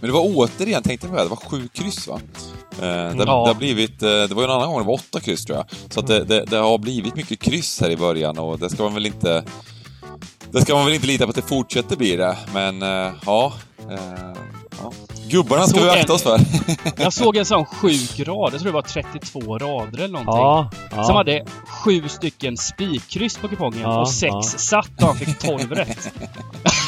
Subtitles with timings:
[0.00, 2.20] Men det var återigen, tänkte jag på det, det var sju kryss va?
[2.72, 3.14] Eh, det, Ja.
[3.16, 5.58] det har blivit, eh, det var ju en annan gång det var åtta kryss tror
[5.58, 5.66] jag.
[5.92, 8.82] Så att det, det, det har blivit mycket kryss här i början och det ska
[8.82, 9.44] man väl inte...
[10.50, 13.52] Det ska man väl inte lita på att det fortsätter bli det, men eh, ja.
[14.82, 14.92] Ja.
[15.28, 16.40] Gubbarna ska vi såg akta en- oss för.
[17.02, 18.52] Jag såg en sån sjuk rad.
[18.54, 20.34] Jag tror det var 32 rader eller någonting.
[20.34, 21.04] Ja, ja.
[21.04, 24.42] Som hade sju stycken spikkryss på kupongen Ja, och sex ja.
[24.42, 26.08] satt och han fick 12 rätt.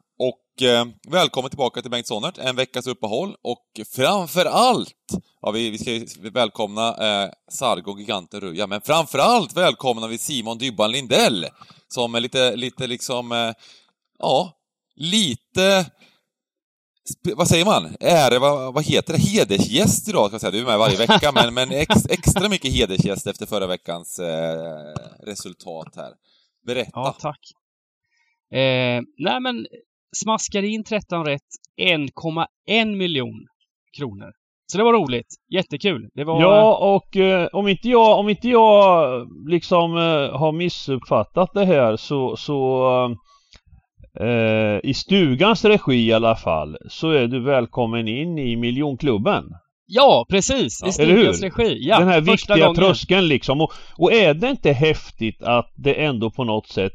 [0.55, 4.95] Och eh, välkommen tillbaka till Bengt Sonnert, en veckas uppehåll och framför allt,
[5.41, 10.57] ja vi, vi ska välkomna eh, Sargo Giganten Ruja, men framför allt välkomnar vi Simon
[10.57, 11.47] Dybban Lindell,
[11.87, 13.53] som är lite, lite liksom, eh,
[14.19, 14.53] ja,
[14.95, 15.85] lite
[17.35, 17.95] vad säger man?
[17.99, 19.19] Är vad, vad heter det?
[19.19, 20.51] Hedersgäst idag, ska jag säga.
[20.51, 24.93] Du är med varje vecka, men, men ex, extra mycket hedersgäst efter förra veckans eh,
[25.23, 26.13] resultat här.
[26.65, 26.91] Berätta.
[26.93, 27.39] Ja, tack.
[28.51, 29.67] Eh, nej men,
[30.17, 31.41] smaskade in 13 rätt,
[31.81, 33.45] 1,1 miljon
[33.97, 34.31] kronor.
[34.71, 35.27] Så det var roligt.
[35.53, 36.09] Jättekul.
[36.13, 36.41] Det var...
[36.41, 41.95] Ja, och eh, om inte jag, om inte jag liksom eh, har missuppfattat det här
[41.95, 42.85] så, så
[44.19, 49.43] eh, i stugans regi i alla fall så är du välkommen in i miljonklubben.
[49.85, 50.83] Ja, precis!
[50.83, 51.33] I eller hur?
[51.33, 51.77] Stugans regi.
[51.79, 52.75] Ja, Den här viktiga gången.
[52.75, 53.61] tröskeln liksom.
[53.61, 56.93] Och, och är det inte häftigt att det ändå på något sätt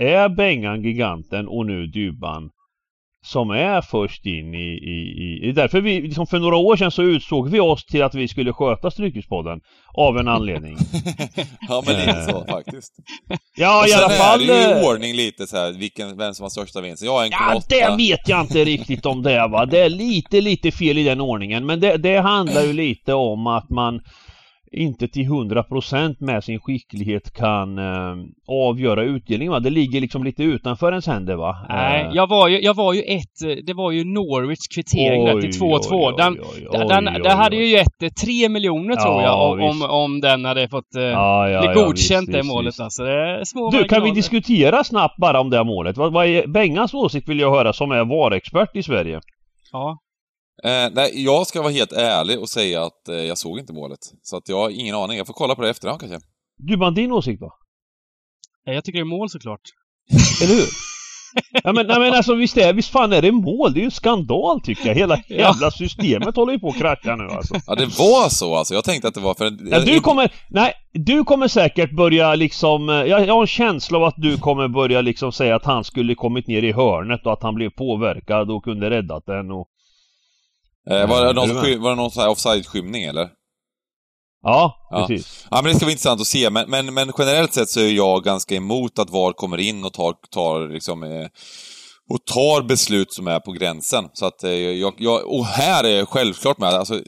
[0.00, 2.50] är Bengan Giganten och nu Dybban
[3.26, 5.40] som är först in i, i, i...
[5.42, 8.14] Det är därför vi, liksom för några år sedan så utsåg vi oss till att
[8.14, 9.60] vi skulle sköta Strykespodden.
[9.94, 10.76] Av en anledning.
[11.68, 12.92] Ja, men lite så faktiskt.
[13.56, 14.46] Ja, i sen alla är fall...
[14.46, 17.06] det ju eh, ordning lite så här, vilken, vem som har största vinsten.
[17.06, 17.30] Jag har 1,8.
[17.30, 19.66] Ja, det vet jag inte riktigt om det va.
[19.66, 21.66] Det är lite, lite fel i den ordningen.
[21.66, 24.00] Men det, det handlar ju lite om att man
[24.72, 28.14] inte till 100% med sin skicklighet kan eh,
[28.48, 29.60] avgöra utdelningen va.
[29.60, 31.66] Det ligger liksom lite utanför ens händer va.
[31.68, 35.24] Nej, Eh, jag var ju, jag var ju ett, eh, det var ju Norwich kvittering
[35.24, 35.78] där till 2-2.
[35.92, 36.14] oj,
[36.72, 40.20] Den, den, den, hade ju gett eh, 3 miljoner tror Ja, jag om, om, om
[40.20, 42.80] den hade fått eh, Ja, ja, godkänt visst, det målet visst.
[42.80, 43.04] alltså.
[43.04, 45.96] Det små Du, kan vi diskutera snabbt bara om det här målet?
[45.96, 49.20] Vad, vad är Bengans åsikt vill jag höra som är VAR-expert i Sverige?
[49.72, 49.98] Ja.
[50.64, 53.98] Eh, nej, jag ska vara helt ärlig och säga att eh, jag såg inte målet.
[54.22, 55.18] Så att jag har ingen aning.
[55.18, 56.18] Jag får kolla på det efterhand kanske.
[56.58, 57.52] Du, din åsikt då?
[58.64, 59.60] Jag tycker det är mål såklart.
[60.42, 60.68] Eller hur?
[61.64, 63.72] Ja men, nej, men alltså visst, är, visst fan är det mål?
[63.72, 64.94] Det är ju en skandal tycker jag.
[64.94, 65.36] Hela Ja.
[65.36, 67.54] jävla systemet håller ju på att kracka nu alltså.
[67.66, 68.74] Ja, det var så alltså.
[68.74, 69.46] Jag tänkte att det var för...
[69.46, 73.46] En, Ja, du kommer, nej, du kommer säkert börja liksom, eh, jag, jag har en
[73.46, 77.26] känsla av att du kommer börja liksom säga att han skulle kommit ner i hörnet
[77.26, 79.68] och att han blev påverkad och kunde räddat den och...
[80.90, 83.28] eh, var, det någon, var det någon sån här offside-skymning eller?
[84.42, 85.06] Ja, Ja.
[85.06, 85.46] precis.
[85.50, 86.50] Ja, men det ska bli intressant att se.
[86.50, 89.92] Men, men, men generellt sett så är jag ganska emot att VAR kommer in och
[89.92, 91.02] tar, tar liksom...
[91.02, 91.26] Eh,
[92.10, 94.04] och tar beslut som är på gränsen.
[94.12, 95.26] Så att eh, jag, jag...
[95.26, 96.68] Och här är jag självklart med.
[96.74, 97.00] Alltså,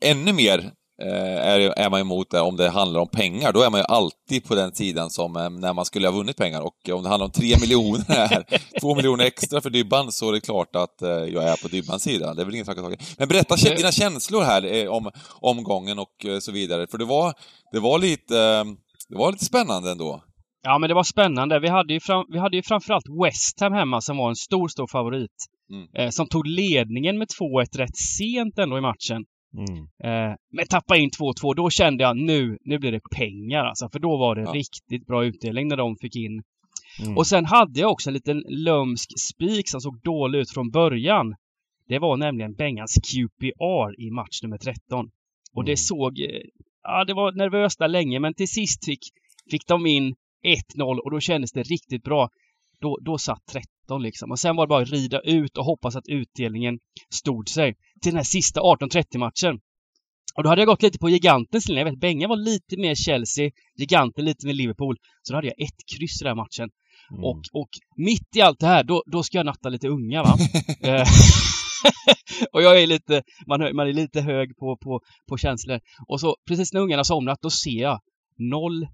[0.00, 0.70] ännu mer
[1.06, 3.52] är, är man emot det om det handlar om pengar.
[3.52, 6.36] Då är man ju alltid på den sidan som eh, när man skulle ha vunnit
[6.36, 6.60] pengar.
[6.60, 8.44] Och om det handlar om tre miljoner här,
[8.80, 12.02] två miljoner extra för Dybban, så är det klart att eh, jag är på Dybbans
[12.02, 12.34] sida.
[12.34, 12.96] Det är väl ingen snack om.
[13.18, 15.10] Men berätta dina känslor här eh, om
[15.40, 16.86] omgången och eh, så vidare.
[16.86, 17.34] För det var,
[17.72, 18.38] det var lite...
[18.38, 18.64] Eh,
[19.08, 20.22] det var lite spännande ändå.
[20.62, 21.60] Ja, men det var spännande.
[21.60, 24.68] Vi hade ju, fram, vi hade ju framförallt West Ham hemma som var en stor,
[24.68, 25.30] stor favorit.
[25.70, 25.88] Mm.
[25.98, 29.24] Eh, som tog ledningen med 2-1 rätt sent ändå i matchen.
[29.58, 29.78] Mm.
[30.04, 33.88] Eh, men tappa in 2-2, då kände jag nu, nu blir det pengar alltså.
[33.92, 34.52] För då var det Ja.
[34.52, 36.42] riktigt bra utdelning när de fick in.
[37.02, 37.16] Mm.
[37.18, 41.34] Och sen hade jag också en liten lömsk spik som såg dålig ut från början.
[41.88, 45.06] Det var nämligen Bengans QPR i match nummer 13.
[45.54, 45.66] Och Mm.
[45.70, 46.26] det såg, eh,
[46.82, 49.00] ja det var nervöst där länge men till sist fick,
[49.50, 52.28] fick de in 1-0 och då kändes det riktigt bra.
[52.80, 53.54] Då, då satt
[53.84, 54.30] 13 liksom.
[54.30, 56.78] Och sen var det bara att rida ut och hoppas att utdelningen
[57.14, 59.60] stod sig till den här sista 18-30 matchen.
[60.36, 61.80] Och då hade jag gått lite på gigantens linje.
[61.84, 64.96] Jag vet, Benga var lite mer Chelsea, giganten lite mer Liverpool.
[65.22, 66.68] Så då hade jag ett kryss i den här matchen.
[67.10, 67.24] Mm.
[67.24, 70.36] Och, och mitt i allt det här, då, då ska jag natta lite unga va.
[70.82, 71.06] Eh,
[72.52, 75.80] och jag är lite, man, är- man är lite hög på, på, på känslor.
[76.08, 78.00] Och så precis när ungarna somnat, då ser jag
[78.38, 78.86] 0,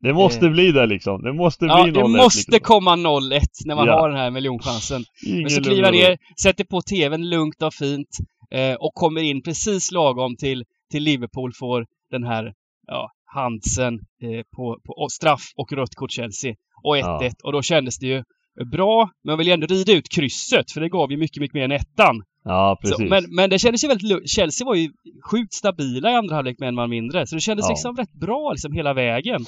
[0.00, 0.52] Det måste Eh.
[0.52, 1.22] bli det liksom.
[1.22, 2.60] Det måste bli Ja, 0-1 det måste liksom.
[2.60, 4.00] komma 0-1 när man Ja.
[4.00, 5.04] har den här miljonchansen.
[5.26, 8.08] Men så kliver ner, sätter på TVn lugnt och fint
[8.50, 12.52] eh, och kommer in precis lagom till, till Liverpool får den här
[12.86, 16.54] ja, Hansen eh, på, på straff och rött kort Chelsea.
[16.82, 17.00] Och 1-1.
[17.00, 17.30] Ja.
[17.44, 18.22] Och då kändes det ju
[18.72, 21.64] bra, men vill ju ändå rida ut krysset för det gav ju mycket, mycket mer
[21.64, 22.22] än ettan.
[22.44, 23.10] Ja, Så, precis.
[23.10, 24.30] men, men det kändes ju väldigt.
[24.30, 24.90] Chelsea var ju
[25.30, 27.26] sjukt stabila i andra halvlek med en man mindre.
[27.26, 27.70] Så det kändes Ja.
[27.70, 29.40] liksom rätt bra liksom hela vägen.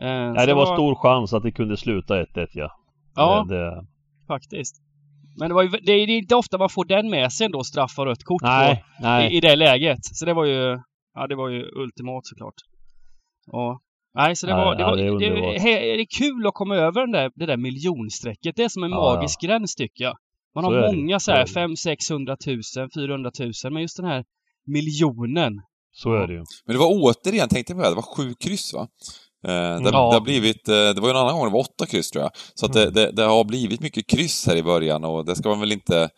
[0.00, 2.70] Eh, Nej, så det var stor chans att det kunde sluta 1-1 ja.
[3.14, 3.86] Ja, Det, det,
[4.28, 4.76] faktiskt.
[5.38, 7.98] Men det, var ju, det är inte ofta man får den med sig ändå, straff
[7.98, 9.32] och rött kort nej, då, nej.
[9.32, 9.98] i, i det läget.
[10.02, 10.78] Så det var ju,
[11.14, 12.54] ja det var ju ultimat såklart.
[13.52, 13.80] Ja.
[14.14, 16.54] Nej, så det Ja, var, det, ja, var, det är det, det, är kul att
[16.54, 18.56] komma över den där, det där miljonstrecket.
[18.56, 20.16] Det är som en Ja, magisk gräns tycker jag.
[20.54, 21.52] Man Så har det, många så så här är det.
[21.52, 22.60] 5 600 000,
[22.94, 24.24] 400 000, men just den här
[24.66, 25.52] miljonen.
[25.94, 26.44] Så är det ju.
[26.66, 28.80] Men det var återigen, tänkte på det, det var sju kryss va?
[29.46, 30.08] Eh, det, Ja.
[30.08, 32.22] det har blivit, eh, det var ju en annan gång det var åtta kryss tror
[32.22, 32.30] jag.
[32.54, 35.48] Så att det, det, det har blivit mycket kryss här i början och det ska
[35.48, 36.08] man väl inte...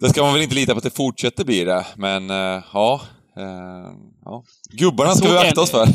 [0.00, 3.00] Det ska man väl inte lita på att det fortsätter bli det, men eh, ja.
[4.24, 4.44] Ja.
[4.72, 5.86] Gubbarna Jag ska vi akta en- oss för.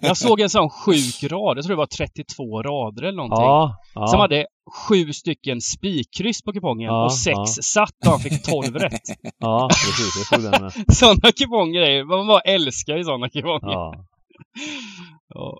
[0.00, 3.44] Jag såg en sån sjuk rad, jag tror det var 32 rader eller någonting.
[3.44, 4.06] Ja, ja.
[4.06, 7.46] Som hade sju stycken spikkryss på kupongen Ja, och sex ja.
[7.62, 9.02] satt och han fick 12 rätt.
[9.38, 10.16] Ja, precis.
[10.16, 10.72] Jag såg den med.
[10.96, 13.70] Sådana kuponger är Man bara älskar ju sådana kuponger.
[15.34, 15.58] Ja.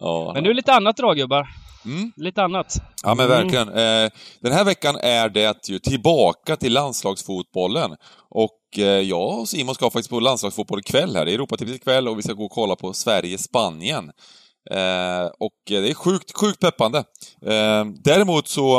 [0.00, 0.30] Ja.
[0.34, 1.46] Men nu lite annat drag gubbar.
[1.84, 2.12] mm.
[2.16, 2.74] Lite annat.
[3.02, 3.38] Ja men Mm.
[3.42, 3.68] verkligen.
[3.68, 4.10] Eh,
[4.40, 7.90] den här veckan är det ju tillbaka till landslagsfotbollen.
[8.30, 11.24] Och eh, jag och Simon ska faktiskt på landslagsfotboll ikväll här.
[11.24, 14.10] Det är Europatipset ikväll och vi ska gå och kolla på Sverige-Spanien.
[14.70, 16.98] Eh, och det är sjukt, sjukt peppande.
[17.42, 18.78] Eh, däremot så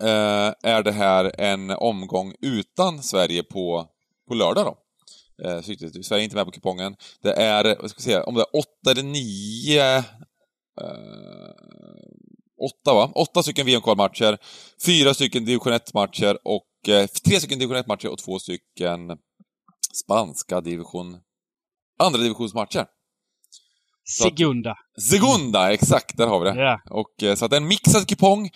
[0.00, 3.88] eh, är det här en omgång utan Sverige på,
[4.28, 4.78] på lördag då.
[5.44, 5.60] Eh,
[6.02, 6.96] Sverige är inte med på kupongen.
[7.22, 9.96] Det är, vad ska vi säga, om det är åtta eller nio
[10.80, 11.54] eh,
[12.60, 13.12] åtta va?
[13.14, 14.38] Åtta stycken VM-kvalmatcher,
[14.86, 19.18] fyra stycken division 1-matcher och eh, tre stycken division 1-matcher och två stycken
[19.94, 21.18] spanska division...
[21.98, 22.86] andra divisionsmatcher.
[24.04, 24.74] Segunda.
[25.10, 26.62] Segunda, exakt, där har vi det.
[26.62, 26.80] Ja.
[26.90, 28.50] Och, eh, så att det är en mixad kupong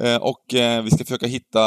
[0.00, 1.60] eh, och eh, vi ska försöka hitta,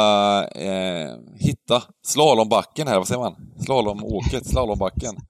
[0.48, 1.10] eh,
[1.40, 3.36] hitta slalombacken här, vad säger man?
[3.64, 5.14] Slalomåket, slalombacken.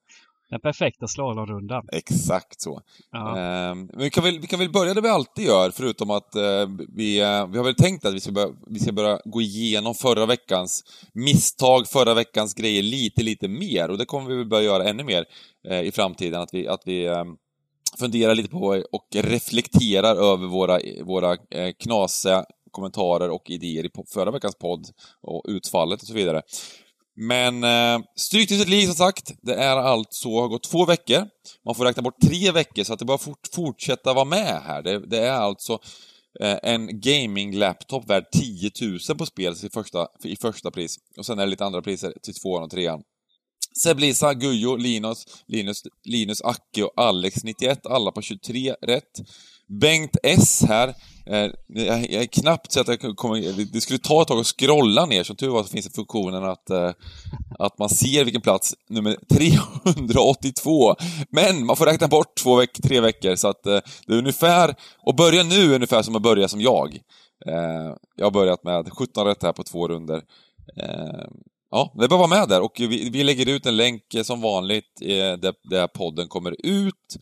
[0.49, 1.87] Den perfekta slalomrundan.
[1.91, 2.81] Exakt så.
[3.11, 3.39] Ja.
[3.39, 6.67] Ehm, vi kan, väl, vi kan väl börja där vi alltid gör, förutom att eh,
[6.95, 7.15] vi,
[7.49, 10.83] vi har väl tänkt att vi ska, börja, vi ska börja gå igenom förra veckans
[11.13, 13.89] misstag, förra veckans grejer lite, lite mer.
[13.89, 15.25] Och det kommer vi väl börja göra ännu mer
[15.69, 17.23] eh, i framtiden, att vi, att vi eh,
[17.99, 24.31] funderar lite på och reflekterar över våra, våra eh, knasiga kommentarer och idéer i förra
[24.31, 24.87] veckans podd
[25.21, 26.41] och utfallet och så vidare.
[27.15, 31.27] Men eh, Stryktipset League som sagt, det är alltså, har gått två veckor.
[31.65, 34.81] Man får räkna bort tre veckor så att det bara fort, fortsätta vara med här.
[34.81, 35.79] Det, det är alltså
[36.39, 40.97] eh, en gaming-laptop värd 10 000 på spel i första, i första pris.
[41.17, 43.01] Och sen är det lite andra priser till tvåan och trean.
[43.79, 49.21] Seblisa, Gujo, Linus, Linus, Linus Acke och Alex 91, alla på 23 rätt.
[49.67, 50.95] Bengt S här.
[51.25, 53.71] Eh, jag, jag är knappt så att jag kommer...
[53.73, 56.43] Det, skulle ta ett tag att scrolla ner, som tur var så finns det funktionen
[56.43, 56.91] att, eh,
[57.59, 60.95] att man ser vilken plats nummer 382.
[61.29, 64.75] Men man får räkna bort två veck, tre veckor, så att eh, det är ungefär...
[64.97, 66.99] Och börja nu är ungefär som att börja som jag.
[67.47, 70.21] Eh, jag har börjat med 17 rätt här på två runder.
[70.77, 71.27] Eh,
[71.71, 74.41] Ja, det bör vara med där och vi, vi lägger ut en länk eh, som
[74.41, 77.17] vanligt eh, där, där podden kommer ut.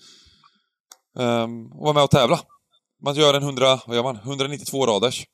[1.15, 2.39] Um, och vara med och tävla.
[3.03, 4.15] Man gör en 100, vad gör man?
[4.15, 5.25] 192 raders.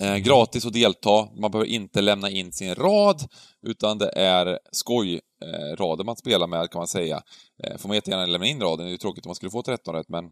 [0.00, 1.28] Eh, gratis att delta.
[1.40, 3.22] Man behöver inte lämna in sin rad,
[3.66, 7.22] utan det är skojrader eh, man spelar med, kan man säga.
[7.64, 8.86] Eh, får man jättegärna lämna in raden.
[8.86, 10.24] Det är ju tråkigt om man skulle få 13 rätt, men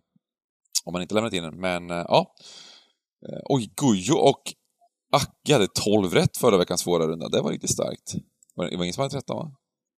[0.85, 1.61] om man inte lämnat in den.
[1.61, 2.35] Men eh, ja.
[3.29, 4.43] Eh, oj, Gujo och
[5.13, 7.29] Acke hade 12 rätt förra veckans svåra runda.
[7.29, 8.15] Det var riktigt starkt.
[8.55, 9.51] Var det var ingen som hade 13 va?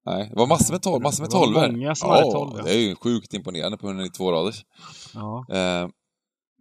[0.06, 2.52] Nej, det var massor med 12, massor med Det var 12 många som hade 12,
[2.56, 2.62] ja.
[2.62, 4.64] det är ju sjukt imponerande på 192 raders.
[5.14, 5.46] Ja.
[5.50, 5.88] Eh,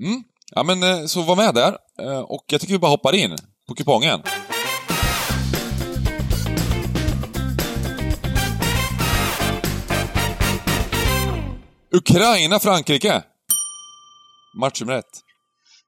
[0.08, 0.24] mm.
[0.52, 1.78] Ja men eh, så var med där.
[2.00, 3.36] Eh, och jag tycker vi bara hoppar in
[3.68, 4.22] på kupongen.
[11.92, 13.24] Ukraina, Frankrike.
[14.60, 15.24] Match nummer ett.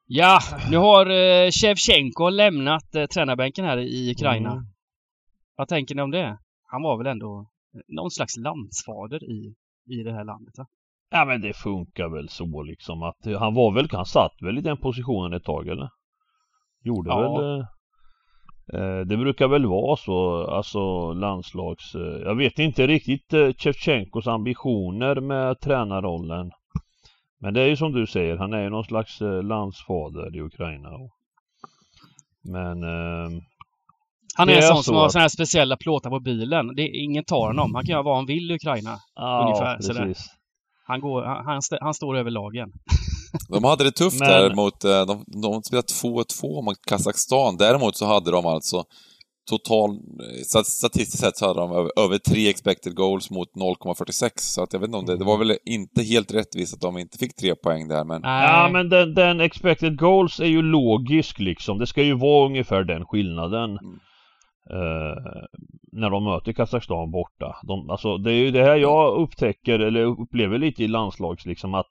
[0.08, 0.40] Ja,
[0.72, 4.52] nu har eh, Shevchenko lämnat eh, tränarbänken här i Ukraina.
[4.52, 4.64] Mm.
[5.58, 6.38] Vad tänker ni om det?
[6.68, 7.50] Han var väl ändå
[7.88, 9.54] någon slags landsfader i,
[9.90, 10.66] i det här landet va?
[11.12, 14.58] Ja men det funkar väl så liksom att eh, han var väl, han satt väl
[14.58, 15.90] i den positionen ett tag eller?
[16.84, 17.20] Gjorde Ja.
[17.38, 21.96] väl eh, eh, Det brukar väl vara så, alltså landslags...
[21.96, 26.52] Eh, jag vet inte riktigt eh, Shevchenkos ambitioner med tränarrollen.
[27.42, 30.42] Men det är ju som du säger, han är ju någon slags eh, landsfader i
[30.42, 30.90] Ukraina.
[30.90, 31.12] Och...
[32.44, 32.84] Men...
[32.84, 33.42] Eh,
[34.38, 36.76] Han är en sån så som har såna här speciella plåtar på bilen.
[36.76, 37.76] Det är, ingen tar honom.
[37.76, 39.00] Han kan göra vad han vill i Ukraina.
[39.16, 40.06] ja, Ungefär sådär.
[40.06, 40.28] precis.
[40.88, 42.72] Han, går, han, han, st- han står över lagen.
[43.50, 44.84] De hade det tufft Men- där mot...
[44.84, 47.58] eh, De, de spelade 2-2 mot Kazakstan.
[47.58, 48.84] Däremot så hade de alltså
[49.50, 49.90] total...
[49.92, 54.30] eh, stat- Statistiskt sett så hade de över, över 3 expected goals mot 0,46.
[54.36, 55.18] Så att jag vet inte om det...
[55.18, 58.22] Det var väl inte helt rättvist att de inte fick tre poäng där, men...
[58.24, 61.78] Ja men den, den expected goals är ju logisk liksom.
[61.80, 63.70] Det ska ju vara ungefär den skillnaden.
[63.70, 64.00] Mm.
[64.70, 65.44] Eh,
[65.92, 67.56] när de möter Kazakstan borta.
[67.64, 71.74] De, alltså det är ju det här jag upptäcker eller upplever lite i landslags liksom
[71.74, 71.88] att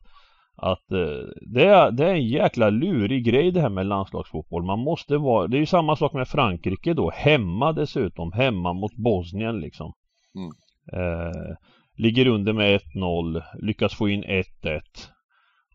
[0.56, 4.62] att eh, det, är, det är en jäkla lurig grej det här med landslagsfotboll.
[4.62, 8.94] Man måste vara, det är ju samma sak med Frankrike då, hemma dessutom, hemma mot
[8.94, 9.92] Bosnien liksom.
[10.34, 10.50] Mm.
[10.92, 11.56] Eh,
[11.96, 14.44] ligger under med 1-0, lyckas få in 1-1.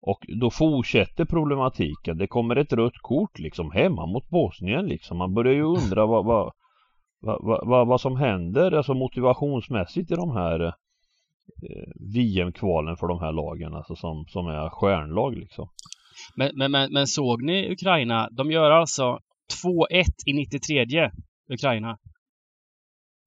[0.02, 2.18] Och då fortsätter problematiken.
[2.18, 5.18] Det kommer ett rött kort liksom hemma mot Bosnien liksom.
[5.18, 6.52] Man börjar ju undra vad, vad,
[7.20, 10.74] vad, vad, vad, som händer alltså motivationsmässigt i de här eh,
[12.14, 15.70] VM-kvalen för de här lagen alltså som, som är stjärnlag liksom.
[16.36, 18.30] Men, men, men, men såg ni Ukraina?
[18.32, 19.20] De gör alltså
[19.64, 21.12] 2-1 i 93
[21.54, 21.98] Ukraina.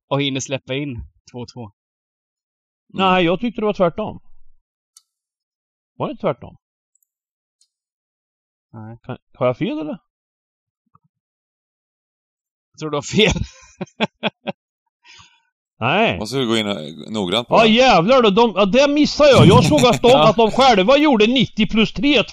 [0.09, 0.97] Och hinner släppa in
[1.35, 1.71] 2-2.
[2.88, 4.21] Nej, jag tyckte det var tvärtom.
[5.97, 6.57] Var det inte tvärtom?
[8.73, 8.99] Nej.
[9.02, 9.99] Kan, har jag fel eller?
[12.73, 13.43] Jag tror du har fel.
[15.82, 16.18] Nej.
[16.18, 16.66] Måste du gå in
[17.12, 17.68] noggrant på Ja det.
[17.68, 19.46] jävlar då, de, ja, det missade jag.
[19.46, 20.28] Jag såg att de, Ja.
[20.30, 22.24] att de själva gjorde 90 plus 3, 2-1.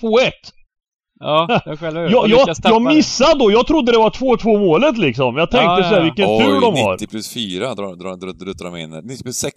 [1.20, 1.98] Ja, jag själv.
[1.98, 2.96] Jag, jag, jag det.
[2.96, 5.38] missade då, jag trodde det var 2-2 målet liksom.
[5.38, 6.04] Jag tänkte Ja, ja, så här, ja.
[6.04, 6.92] vilken tur de har.
[6.94, 8.90] 90 plus 4 drar, drar, drar, druttar de in.
[8.90, 9.56] 90 plus 6.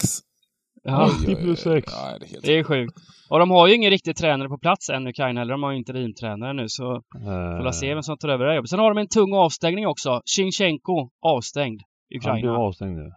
[0.85, 1.93] Ja, 90 plus 6.
[1.97, 2.45] Ja, det är helt...
[2.45, 2.93] det är sjukt.
[3.31, 5.53] Och de har ju ingen riktig tränare på plats än Ukraina heller.
[5.53, 8.51] De har ju interimtränare nu så får Eh, la se vem som tar över det
[8.51, 8.71] här jobbet.
[8.71, 10.21] Sen har de en tung avstängning också.
[10.37, 11.81] Shinchenko avstängd.
[12.25, 12.59] Han blev Ukraina.
[12.59, 13.11] avstängd nu.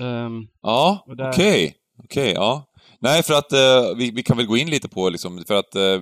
[0.00, 1.74] Ehm, Ja, där- okej.
[2.04, 2.64] Okej, ja.
[3.00, 5.74] Nej, för att eh, vi, vi kan väl gå in lite på liksom, för att
[5.74, 6.00] eh,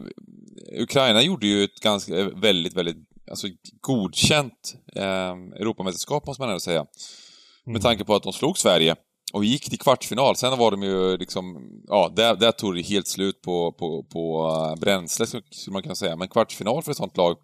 [0.80, 2.96] Ukraina gjorde ju ett ganska, eh, väldigt, väldigt,
[3.30, 3.46] alltså
[3.80, 6.80] godkänt eh, Europamästerskap måste man ändå säga.
[6.80, 7.72] Mm.
[7.72, 8.96] Med tanke på att de slog Sverige
[9.32, 10.36] och gick till kvartsfinal.
[10.36, 14.48] Sen var de ju liksom, ja, där, där tog det helt slut på, på, på
[14.74, 16.16] eh, bränsle skulle man kunna säga.
[16.16, 17.36] Men kvartsfinal för ett sånt lag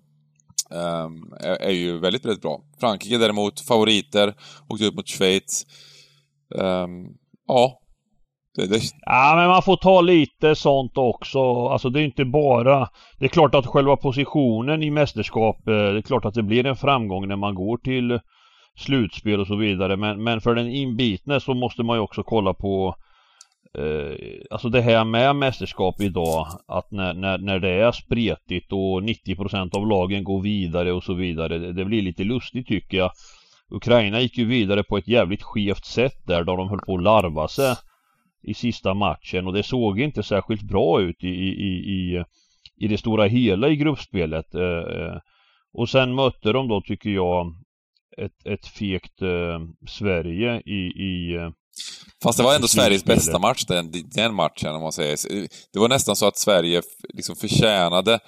[0.71, 2.63] ehm, är, är ju väldigt, väldigt bra.
[2.81, 4.35] Frankrike däremot, favoriter,
[4.69, 5.67] åkte ut mot Schweiz.
[6.55, 7.07] Um,
[7.49, 7.79] ja.
[8.55, 11.67] Det, det, Ja men man får ta lite sånt också.
[11.67, 12.89] Alltså det är inte bara...
[13.19, 16.67] Det är klart att själva positionen i mästerskap, eh, det är klart att det blir
[16.67, 18.21] en framgång när man går till
[18.77, 19.97] slutspel och så vidare.
[19.97, 22.95] Men, men för den inbitne så måste man ju också kolla på
[23.79, 24.17] eh,
[24.51, 29.77] Alltså det här med mästerskap idag att när, när, när det är spretigt och 90%
[29.77, 31.59] av lagen går vidare och så vidare.
[31.59, 33.11] Det, det blir lite lustigt tycker jag.
[33.73, 37.03] Ukraina gick ju vidare på ett jävligt skevt sätt där då de höll på att
[37.03, 37.77] larva sig
[38.43, 42.25] i sista matchen och det såg inte särskilt bra ut i, i, i,
[42.77, 44.55] i, det stora hela i gruppspelet.
[44.55, 45.17] Eh, eh,
[45.73, 47.55] och sen mötte de då tycker jag
[48.19, 51.39] ett, ett fegt eh, Sverige i, i
[52.23, 55.17] Fast det var ändå Sveriges bästa match, den, den matchen, om man säger.
[55.73, 56.83] Det var nästan så att Sverige
[57.15, 58.19] liksom förtjänade...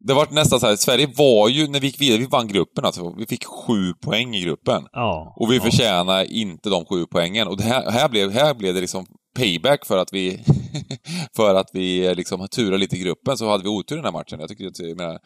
[0.00, 2.84] Det var nästan så här, Sverige var ju, när vi gick vidare, vi vann gruppen
[2.84, 3.14] alltså.
[3.18, 4.86] Vi fick sju poäng i gruppen.
[4.92, 5.34] ja.
[5.36, 5.62] Och vi ja.
[5.62, 7.48] förtjänar inte de sju poängen.
[7.48, 10.44] Och det här, här, blev, här blev det liksom payback för att vi...
[11.36, 14.12] för att vi liksom turade lite i gruppen, så hade vi otur i den här
[14.12, 14.40] matchen.
[14.40, 15.18] Jag tycker att, jag menar...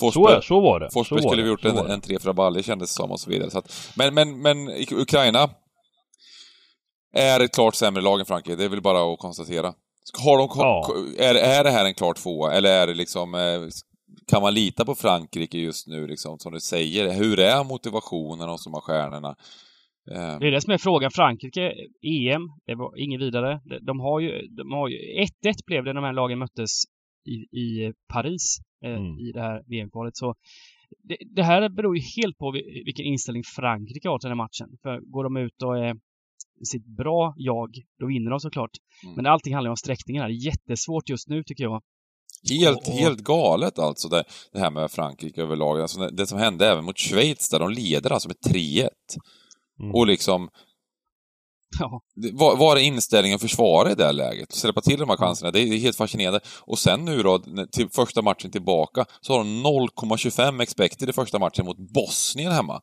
[0.00, 0.90] Så, är, Forsberg, så var det.
[0.90, 3.20] så Forsberg var skulle vi gjort så en, en tre frabaljer kändes det som och
[3.20, 3.50] så vidare.
[3.50, 5.50] Så att, men, men, men Uk- Ukraina
[7.14, 9.74] är ett klart sämre lag än Frankrike, det är väl bara att konstatera.
[10.24, 10.94] Har de, Ja.
[11.18, 13.34] är, är det här en klart tvåa, eller är det liksom...
[14.30, 17.12] Kan man lita på Frankrike just nu, liksom, som du säger?
[17.14, 19.28] Hur är motivationen hos de här stjärnorna?
[20.10, 21.10] Eh, Det är det som är frågan.
[21.10, 23.60] Frankrike, EM, det var inget vidare.
[23.80, 26.70] De- har ju, de har ju 1-1 blev det när de här lagen möttes
[27.28, 29.18] i, i Paris eh, Mm.
[29.18, 30.16] i det här VM-kvalet.
[30.16, 30.34] Så
[31.08, 34.44] det, det här beror ju helt på vi- vilken inställning Frankrike har till den här
[34.44, 34.68] matchen.
[34.82, 35.94] För går de ut och är
[36.72, 38.70] sitt bra jag, då vinner de såklart.
[39.04, 39.14] Mm.
[39.16, 40.28] Men allting handlar ju om sträckningen här.
[40.28, 41.82] Det är jättesvårt just nu tycker jag.
[42.50, 45.80] Helt, Och- och- helt galet alltså, det, det här med Frankrike överlag.
[45.80, 48.88] Alltså, det- det som hände även mot Schweiz, där de leder alltså med 3-1.
[49.80, 49.94] Mm.
[49.94, 50.48] Och liksom,
[51.80, 52.00] Ja,
[52.32, 54.52] vad var är inställningen försvara i det här läget?
[54.52, 56.40] Släppa till de här chanserna, det är, det är helt fascinerande.
[56.60, 61.38] Och sen nu då, till första matchen tillbaka, så har de 0,25 expected i första
[61.38, 62.80] matchen mot Bosnien hemma.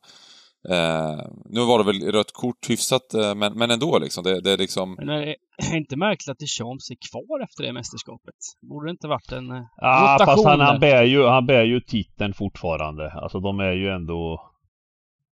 [0.68, 4.24] Eh, nu var det väl rött kort hyfsat, eh, men, men ändå liksom.
[4.24, 4.94] Det, det är liksom...
[4.98, 5.36] Men är det
[5.76, 8.34] inte märkligt att Deschamps är kvar efter det mästerskapet?
[8.70, 11.64] Borde det inte varit en eh, Ja, rotation fast han, han, bär ju, han bär
[11.64, 13.10] ju titeln fortfarande.
[13.12, 14.40] Alltså de är ju ändå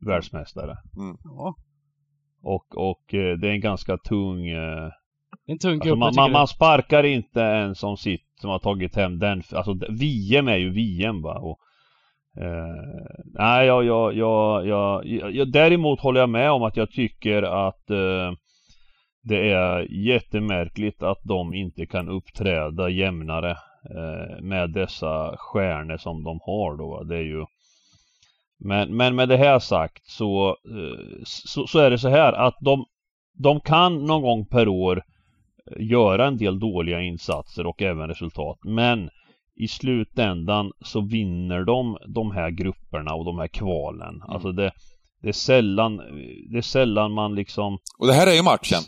[0.06, 0.76] världsmästare.
[1.24, 1.54] Ja,
[2.42, 4.48] Och, och eh, det är en ganska tung...
[4.48, 4.90] eh,
[5.46, 5.98] en tung Alltså grupp.
[5.98, 9.42] man, jag man, man sparkar inte en som sitt som har tagit hem den.
[9.52, 11.38] Alltså VM är ju VM va.
[11.38, 11.58] Och,
[12.40, 17.42] eh, nej, jag, jag, jag, jag, jag, däremot håller jag med om att jag tycker
[17.42, 18.32] att eh,
[19.22, 23.50] det är jättemärkligt att de inte kan uppträda jämnare
[23.90, 27.02] eh, med dessa stjärnor som de har då.
[27.02, 27.44] Det är ju
[28.58, 32.56] men, men med det här sagt så, eh, så, så är det så här att
[32.60, 32.84] de,
[33.38, 38.58] de kan någon gång per år eh, göra en del dåliga insatser och även resultat.
[38.62, 39.10] Men
[39.56, 44.22] i slutändan så vinner de de här grupperna och de här kvalen.
[44.28, 44.72] Alltså det,
[45.22, 45.96] det är sällan,
[46.52, 48.80] det är sällan man liksom Och det här är ju matchen.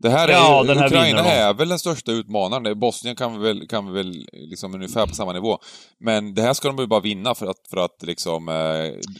[0.00, 2.78] Det här är Ja, ju, Ukraina är väl den största utmanaren.
[2.78, 5.58] Bosnien kan vi väl, kan vi väl liksom ungefär på samma nivå.
[6.00, 8.48] Men det här ska de ju bara vinna för att, för att liksom...
[8.48, 8.54] Eh,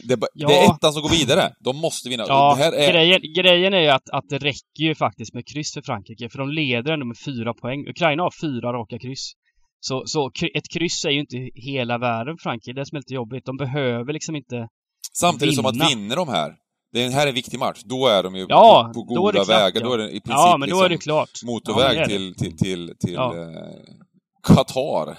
[0.07, 0.47] det, är Ja.
[0.47, 1.53] det är ettan som går vidare.
[1.59, 2.25] De måste vinna.
[2.27, 2.91] Ja, det här är...
[2.91, 6.39] grejen, grejen är ju att, att det räcker ju faktiskt med kryss för Frankrike, för
[6.39, 7.87] de leder ändå med fyra poäng.
[7.89, 9.31] Ukraina har fyra raka kryss.
[9.79, 12.99] Så, så ett kryss är ju inte hela världen Frankrike, det är det som är
[12.99, 13.45] lite jobbigt.
[13.45, 14.67] De behöver liksom inte...
[15.13, 15.85] Samtidigt som vinna.
[15.85, 16.55] att vinner de här,
[16.93, 19.31] det här är en viktig match, då är de ju Ja, på, på det goda
[19.31, 19.81] klart, vägar.
[19.81, 19.87] ja.
[19.87, 21.29] Då är det i princip Ja, men då är det liksom klart.
[21.45, 23.37] motorväg Ja, det är till, till, till, till Ja.
[23.37, 23.47] eh,
[24.47, 25.17] Qatar.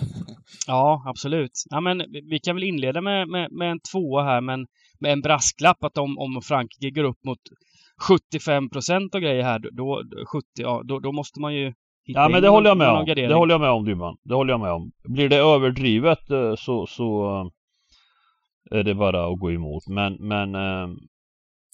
[0.67, 1.51] Ja, absolut.
[1.71, 1.99] Ja, men
[2.31, 4.67] vi- kan väl inleda med, med, med en tvåa här, men
[5.01, 7.39] med en brasklapp att om, om Frankrike går upp mot
[8.09, 9.69] 75 procent och grejer här, då,
[10.03, 10.03] då,
[10.33, 11.73] 70, ja, då, då måste man ju
[12.15, 13.05] Ja men det håller jag med om.
[13.07, 13.29] gardering.
[13.29, 14.17] Det håller jag med om Dybban.
[14.25, 14.91] Det håller jag med om.
[15.09, 17.25] Blir det överdrivet eh, så, så
[18.73, 19.87] eh, är det bara att gå emot.
[19.89, 20.89] Men, men eh,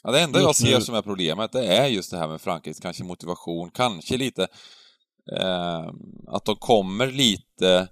[0.04, 2.40] Ja, det enda jag ser nu- som är problemet, det är just det här med
[2.40, 4.42] Frankrikes kanske motivation, kanske lite
[5.38, 5.84] eh,
[6.28, 7.88] att de kommer lite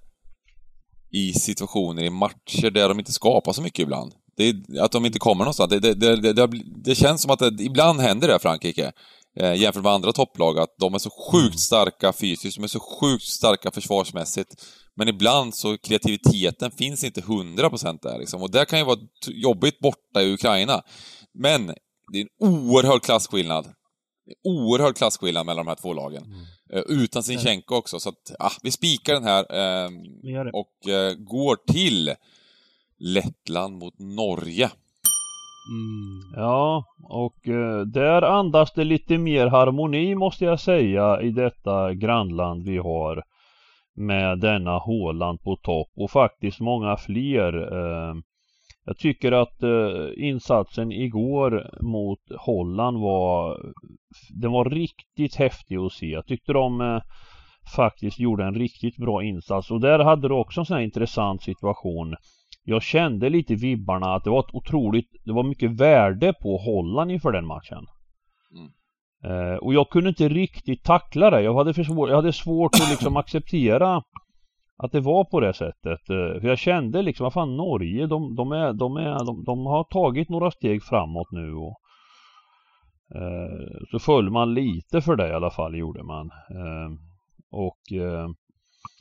[1.12, 4.12] i situationer i matcher där de inte skapar så mycket ibland.
[4.36, 5.70] Det är, att de inte kommer någonstans.
[5.70, 6.46] Det, det, det,
[6.84, 8.92] det känns som att det, ibland händer det i Frankrike.
[9.36, 12.80] Eh, jämfört med andra topplag, att de är så sjukt starka fysiskt, de är så
[12.80, 14.64] sjukt starka försvarsmässigt.
[14.96, 18.42] Men ibland så kreativiteten finns inte 100% där liksom.
[18.42, 20.82] Och det kan ju vara jobbigt borta i Ukraina.
[21.34, 21.66] Men
[22.12, 23.66] det är en oerhörd klasskillnad.
[23.66, 26.24] En Oerhörd klasskillnad mellan de här två lagen.
[26.72, 29.90] Eh, utan Sinchenko också, så att, ah, vi spikar den här eh,
[30.22, 30.50] gör det.
[30.52, 32.14] och eh, går till
[32.98, 34.70] Lettland mot Norge.
[35.70, 36.42] Mm.
[36.42, 42.62] ja, och eh, där andas det lite mer harmoni måste jag säga i detta grannland
[42.64, 43.22] vi har.
[43.96, 47.72] Med denna Håland på topp och faktiskt många fler.
[47.72, 48.14] Eh,
[48.84, 53.58] jag tycker att eh, insatsen igår mot Holland var
[54.40, 56.06] Den var riktigt häftig att se.
[56.06, 57.02] Jag tyckte de eh,
[57.76, 61.42] faktiskt gjorde en riktigt bra insats och där hade du också en sån här intressant
[61.42, 62.16] situation.
[62.64, 67.10] Jag kände lite vibbarna att det var ett otroligt, det var mycket värde på Holland
[67.10, 67.86] inför den matchen.
[68.56, 68.70] Mm.
[69.24, 71.42] Eh, och jag kunde inte riktigt tackla det.
[71.42, 74.02] Jag hade, för svår, jag hade svårt att liksom acceptera
[74.76, 76.10] att det var på det sättet.
[76.10, 79.66] Eh, för jag kände liksom, vad fan Norge, de, de, är, de, är, de, de
[79.66, 81.80] har tagit några steg framåt nu och
[83.14, 86.30] eh, så föll man lite för det i alla fall, gjorde man.
[86.50, 86.90] Eh,
[87.50, 88.28] och eh,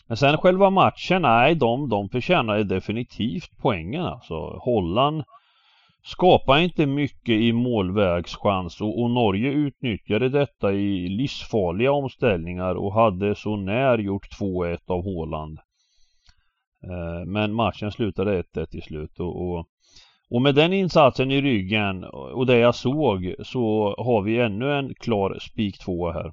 [0.08, 4.36] men sen själva matchen, nej de, de förtjänade definitivt poängen alltså.
[4.62, 5.24] Holland
[6.04, 13.36] skapar inte mycket i målvägschans och, och Norge utnyttjade detta i livsfarliga omställningar och hade
[13.36, 15.60] så när gjort 2-1 av Håland.
[16.84, 19.68] Eh, men matchen slutade 1-1 till slut och, och,
[20.30, 24.94] och med den insatsen i ryggen och det jag såg så har vi ännu en
[24.96, 26.32] klar spik 2 här.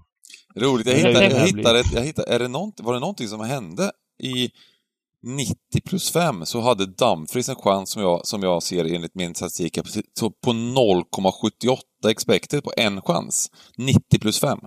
[0.57, 3.41] Roligt, jag hittade, jag hittade, ett- jag hittade är det nånt, var det någonting som
[3.41, 3.91] hände
[4.23, 4.51] i
[5.23, 9.35] 90 plus 5 så hade Dumfries en chans som jag, som jag ser enligt min
[9.35, 11.77] statistik på, så på 0,78
[12.11, 13.51] expected på en chans.
[13.79, 14.59] 90 plus 5.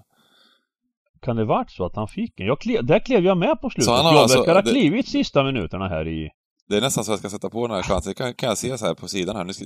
[1.22, 2.46] Kan det varit så att han fick en?
[2.46, 3.86] Jag klev, där klev jag med på slutet.
[3.86, 6.30] Så han har jag alltså- verkar ha det- klivit sista minuterna här i...
[6.69, 8.13] Det är nästan så jag ska sätta på den här chansen.
[8.13, 9.43] Kan, kan jag se så här på sidan här.
[9.43, 9.65] Nu ska,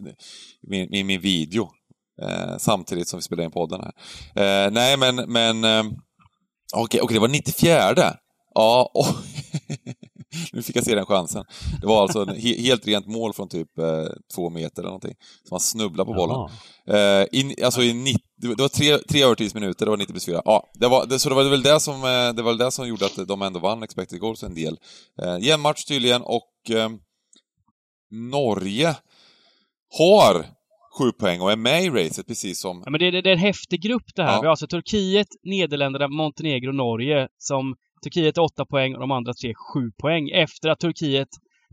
[0.62, 1.69] min, min, min video.
[2.21, 3.91] Eh, samtidigt som vi spelar in podden här.
[4.65, 5.15] Eh, nej, men...
[5.15, 5.84] men eh,
[6.73, 8.17] Okej, okej, det var 94.
[8.56, 9.06] Ja, och
[10.53, 11.45] nu fick jag se den chansen.
[11.82, 15.15] Det var alltså he, helt rent mål från typ eh, två meter eller någonting.
[15.43, 16.49] Så man snubblade på bollen.
[16.88, 20.41] Eh, in, alltså i 90, det var tre, tre övertidsminuter, det var 90 plus 4.
[20.45, 22.88] Ja, det var, det, så det var väl det som, eh, det var det som
[22.88, 24.77] gjorde att de ändå vann expected goals en del.
[25.21, 26.89] Eh, jämn match tydligen och eh,
[28.12, 28.95] Norge
[29.97, 30.57] har
[30.97, 32.81] sju poäng och är med i racet precis som...
[32.86, 34.33] Ja, men det, det, det är en häftig grupp det här.
[34.33, 34.41] Ja.
[34.41, 39.33] Vi har alltså Turkiet, Nederländerna, Montenegro, Norge som Turkiet är åtta poäng och de andra
[39.33, 41.27] tre sju poäng efter att Turkiet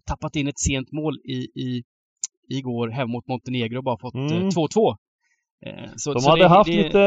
[0.06, 1.82] tappat in ett sent mål i, i
[2.48, 4.48] igår hem mot Montenegro och bara fått eh, Mm.
[4.48, 4.96] 2-2.
[5.66, 6.98] Eh, så, De så hade det, haft det, lite...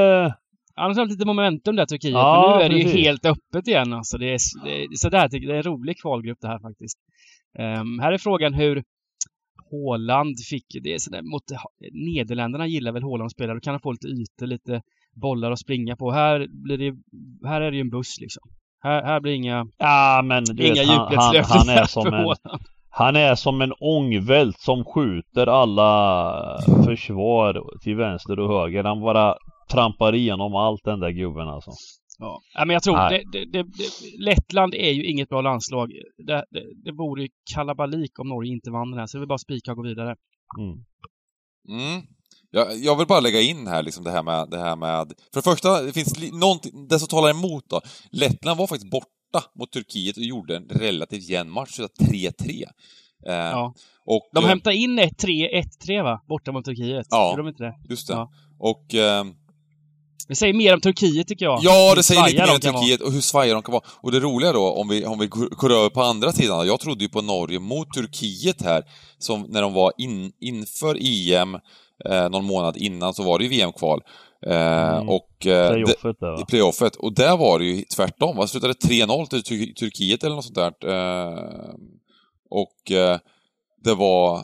[0.75, 3.05] Annars har de haft lite momentum där Turkiet, Ja, men nu är det ju precis.
[3.05, 4.17] helt öppet igen alltså.
[4.17, 6.97] Det är, det är, så det, här, det är en rolig kvalgrupp det här faktiskt.
[7.59, 8.83] Ehm, här är frågan hur
[9.71, 11.43] Håland fick, det är sådär, mot
[11.93, 14.81] Nederländerna gillar väl Håland att spela, då kan han få lite ytor, lite
[15.13, 16.11] bollar att springa på.
[16.11, 16.95] Här blir det,
[17.47, 18.43] här är det ju en buss liksom.
[18.79, 22.03] Här, här blir inga, Ja men du inga vet, han, han, djupledslöpningar han är som
[22.03, 22.59] för en...
[22.89, 28.83] Han är som en ångvält som skjuter alla försvar till vänster och höger.
[28.83, 29.35] Han bara
[29.71, 31.71] trampar igenom allt den där gubben alltså.
[32.19, 32.41] Ja.
[32.53, 35.91] ja, men jag tror det, det, det, det, Lettland är ju inget bra landslag.
[36.17, 39.27] Det, det, det vore ju kalabalik om Norge inte vann den här, så det är
[39.27, 40.15] bara spika och gå vidare.
[40.59, 40.85] Mm.
[41.69, 42.01] Mm.
[42.51, 45.13] Jag, jag vill bara lägga in här liksom det här med, det här med...
[45.33, 47.81] För det första, det finns någonting, det som talar emot då.
[48.11, 52.63] Lettland var faktiskt borta mot Turkiet och gjorde en relativt jämn match, så 3-3.
[53.27, 53.73] Eh, Ja.
[54.05, 56.21] Och, De eh, hämtade in ett 3 1-3 va?
[56.27, 57.07] Borta mot Turkiet.
[57.09, 57.29] Ja.
[57.31, 57.75] Gjorde de inte det?
[57.89, 58.13] Just det.
[58.13, 58.31] Ja.
[58.59, 58.93] Och...
[58.95, 59.25] Eh,
[60.27, 61.59] Det säger mer om Turkiet tycker jag.
[61.61, 62.59] Ja, det säger lite mer om.
[62.59, 63.83] Turkiet och hur svajiga de kan vara.
[64.01, 67.03] Och det roliga då, om vi, om vi går över på andra sidan, jag trodde
[67.03, 68.83] ju på Norge mot Turkiet här,
[69.17, 71.55] som när de var in, inför EM,
[72.09, 74.01] eh, någon månad innan, så var det ju VM-kval.
[74.47, 75.09] Eh, Mm.
[75.09, 75.47] Och...
[75.47, 76.45] Eh, Playoffet där va?
[76.49, 76.95] playoffet.
[76.95, 78.35] Och där var det ju tvärtom.
[78.37, 80.73] Vad slutade 3-0 till Tur- Turkiet eller något sånt där.
[80.89, 81.73] Eh,
[82.49, 83.19] och eh,
[83.83, 84.43] det var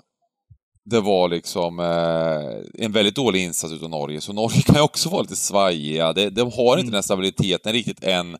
[0.85, 5.09] det var liksom eh, en väldigt dålig insats utav Norge, så Norge kan ju också
[5.09, 6.13] vara lite svajiga.
[6.13, 6.91] De, de har inte Mm.
[6.91, 8.37] den stabiliteten riktigt än.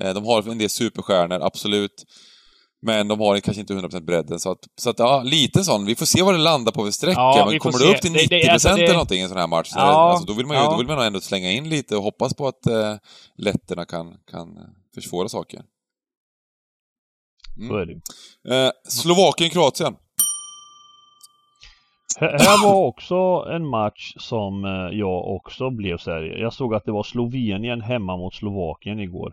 [0.00, 2.04] Eh, de har en del superstjärnor, absolut.
[2.84, 5.84] Men de har kanske inte 100% bredden, så att, så att ja, lite sån.
[5.84, 7.20] Vi får se vad det landar på för sträcka.
[7.20, 9.28] Ja, men kommer det upp till Det- 90% det- alltså det- eller någonting i en
[9.28, 10.70] sån här match, så Ja, alltså, då, vill man ju, ja.
[10.70, 12.96] då vill man ändå slänga in lite och hoppas på att eh,
[13.38, 14.48] letterna kan, kan
[14.94, 15.62] försvåra saker.
[17.56, 18.00] Det ju.
[18.54, 19.94] Eh, Slovakien-Kroatien.
[22.20, 26.22] Här var också en match som eh, jag också blev så här.
[26.22, 29.32] Jag såg att det var Slovenien hemma mot Slovakien igår.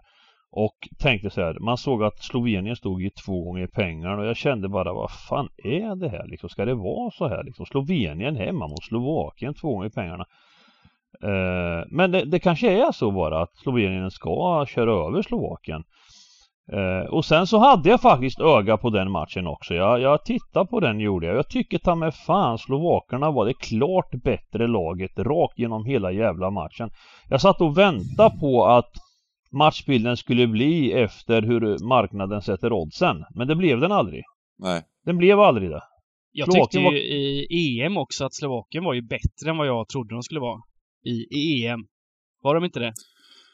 [0.52, 4.38] Och tänkte så här, man såg att Slovenien stod i två gånger pengarna och jag
[4.38, 6.50] kände bara vad fan är det här liksom?
[6.50, 7.66] Ska det vara så här liksom?
[7.66, 10.26] Slovenien hemma mot Slovakien två gånger pengarna.
[11.24, 15.84] Eh, men det, det kanske är så bara att Slovenien ska köra över Slovakien.
[16.74, 19.74] Eh, och sen så hade jag faktiskt öga på den matchen också.
[19.74, 21.36] Jag, jag tittade på den gjorde jag.
[21.36, 26.50] Jag tycker ta med fan slovakerna var det klart bättre laget rakt genom hela jävla
[26.50, 26.90] matchen.
[27.30, 28.92] Jag satt och väntade på att
[29.52, 33.26] matchbilden skulle bli efter hur marknaden sätter oddsen.
[33.36, 34.24] Men det blev den aldrig.
[34.58, 34.82] Nej.
[35.06, 35.82] Den blev aldrig det.
[36.32, 37.00] Jag Slovakien tyckte var- ju
[37.44, 40.62] i EM också att Slovakien var ju bättre än vad jag trodde de skulle vara.
[41.06, 41.80] I, i EM.
[42.44, 42.94] Var de inte det?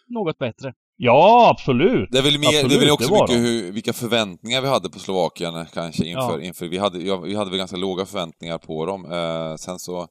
[0.08, 0.74] Något bättre.
[0.98, 2.10] Ja, absolut!
[2.12, 4.68] Det är väl, mer, det är Absolut, väl också det mycket hur, vilka förväntningar vi
[4.68, 6.42] hade på Slovakien eh, kanske inför, Ja.
[6.42, 9.06] inför vi, hade, ja, vi hade väl ganska låga förväntningar på dem.
[9.12, 10.02] Eh, sen så,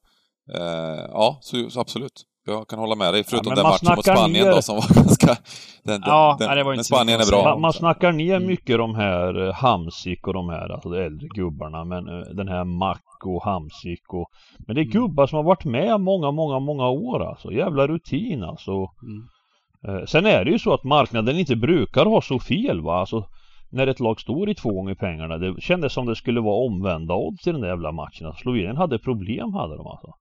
[0.55, 2.23] eh, ja, så, så absolut.
[2.47, 4.95] Jag kan hålla med dig, förutom men den matchen mot Spanien ner- då som var
[5.05, 5.37] ganska...
[5.85, 7.45] Den, Ja, den, nej, det var inte men Spanien är bra.
[7.45, 8.49] Man, man snackar ner Mm.
[8.49, 12.49] mycket de här eh, Hamsik och de här, alltså de äldre gubbarna, men eh, den
[12.49, 14.29] här Mack och Hamsik och...
[14.67, 14.93] Men det är Mm.
[14.93, 17.53] gubbar som har varit med många, många, många år alltså.
[17.53, 18.73] Jävla rutin alltså.
[18.73, 19.23] Mm.
[19.89, 23.27] Eh, sen är det ju så att marknaden inte brukar ha så fel va, alltså
[23.71, 25.39] när ett lag står i två gånger pengarna.
[25.39, 28.27] Det kändes som det skulle vara omvända odds i den där jävla matchen.
[28.27, 30.15] Alltså, Slovenien hade problem hade de alltså.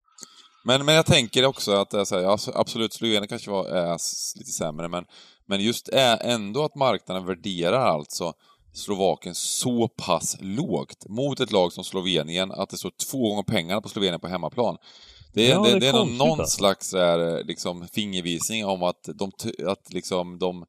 [0.65, 3.65] Men, men jag tänker också att det är så här, ja, absolut, Slovenien kanske var,
[3.65, 3.91] är
[4.39, 5.05] lite sämre, men,
[5.47, 8.33] men just är ändå att marknaden värderar alltså
[8.73, 13.81] Slovakien så pass lågt mot ett lag som Slovenien, att det står två gånger pengarna
[13.81, 14.77] på Slovenien på hemmaplan.
[15.33, 16.57] Det är, Ja, det, det det är någon, någon alltså.
[16.57, 19.31] slags så här, liksom, fingervisning om att, de,
[19.67, 20.65] att liksom, de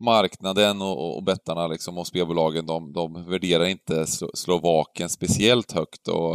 [0.00, 6.08] marknaden och, och bettarna liksom, och spelbolagen, de, de värderar inte Slo Slovakien speciellt högt.
[6.08, 6.34] Och,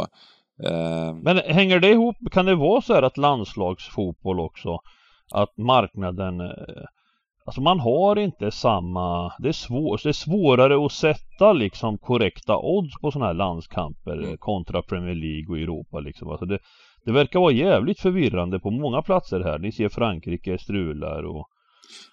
[0.66, 2.16] eh, Men hänger det ihop?
[2.32, 4.78] Kan det vara så här att landslagsfotboll också,
[5.32, 6.84] att marknaden eh,
[7.44, 12.56] Alltså man har inte samma, det är, svår, det är svårare att sätta liksom korrekta
[12.58, 14.30] odds på sådana här landskamper Mm.
[14.30, 16.30] eh, kontra Premier League och Europa liksom.
[16.30, 16.58] Alltså det,
[17.04, 19.58] det verkar vara jävligt förvirrande på många platser här.
[19.58, 21.48] Ni ser Frankrike strular och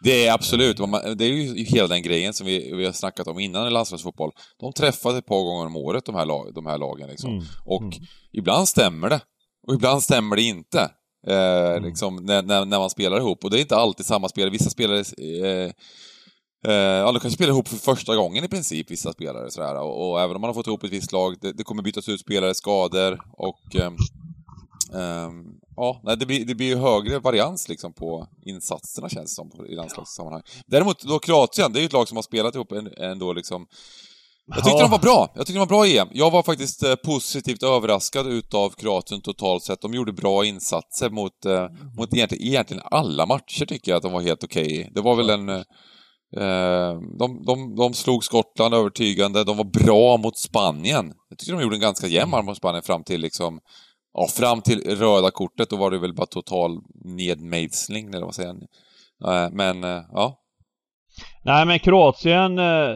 [0.04, 0.78] Det är absolut,
[1.17, 4.32] det är ju hela den grejen som vi, vi har snackat om innan i landslagsfotboll.
[4.60, 7.10] De träffas ett par gånger om året, de här, lag, de här lagen.
[7.10, 7.32] Liksom.
[7.32, 7.93] Mm, Och mm.
[8.32, 9.21] ibland stämmer det,
[9.67, 10.91] och ibland stämmer det inte.
[11.28, 13.43] Eh, liksom, när, när, när man spelar ihop.
[13.43, 14.52] Och det är inte alltid samma spelare.
[14.52, 15.04] Vissa spelare...
[15.43, 15.71] Eh,
[16.67, 19.52] eh, ja, de kanske spelar ihop för första gången i princip, vissa spelare.
[19.52, 19.76] Sådär.
[19.82, 22.10] Och, och även om man har fått ihop ett visst lag, det, det kommer bytas
[22.10, 23.76] ut spelare, skador och...
[23.76, 23.95] ehm,
[24.93, 25.45] ehm,
[25.76, 29.65] ja, nej, det blir, det blir ju högre varians liksom på insatserna känns det som
[29.65, 30.41] i landslagssammanhang.
[30.67, 33.67] Däremot då Kroatien, det är ju ett lag som har spelat ihop ändå liksom
[34.47, 34.82] jag tyckte Ja.
[34.82, 35.32] de var bra.
[35.36, 36.08] Jag tyckte de var bra i EM.
[36.12, 39.82] Jag var faktiskt eh, positivt överraskad utav Kroatien totalt sett.
[39.82, 44.12] De gjorde bra insatser mot, eh, mot egentligen, egentligen alla matcher tycker jag att de
[44.12, 44.89] var helt okej i.
[44.93, 45.50] Det var väl en...
[45.50, 49.43] Eh, de, de, de slog Skottland övertygande.
[49.43, 51.13] De var bra mot Spanien.
[51.30, 53.60] Jag tycker de gjorde en ganska jämn match mot Spanien fram till liksom...
[54.19, 58.56] Ja, fram till röda kortet, då var det väl bara total nedmejsling, eller vad säger
[59.19, 59.53] jag?
[59.53, 60.39] Men, eh, ja.
[61.43, 62.95] Nej men Kroatien, eh,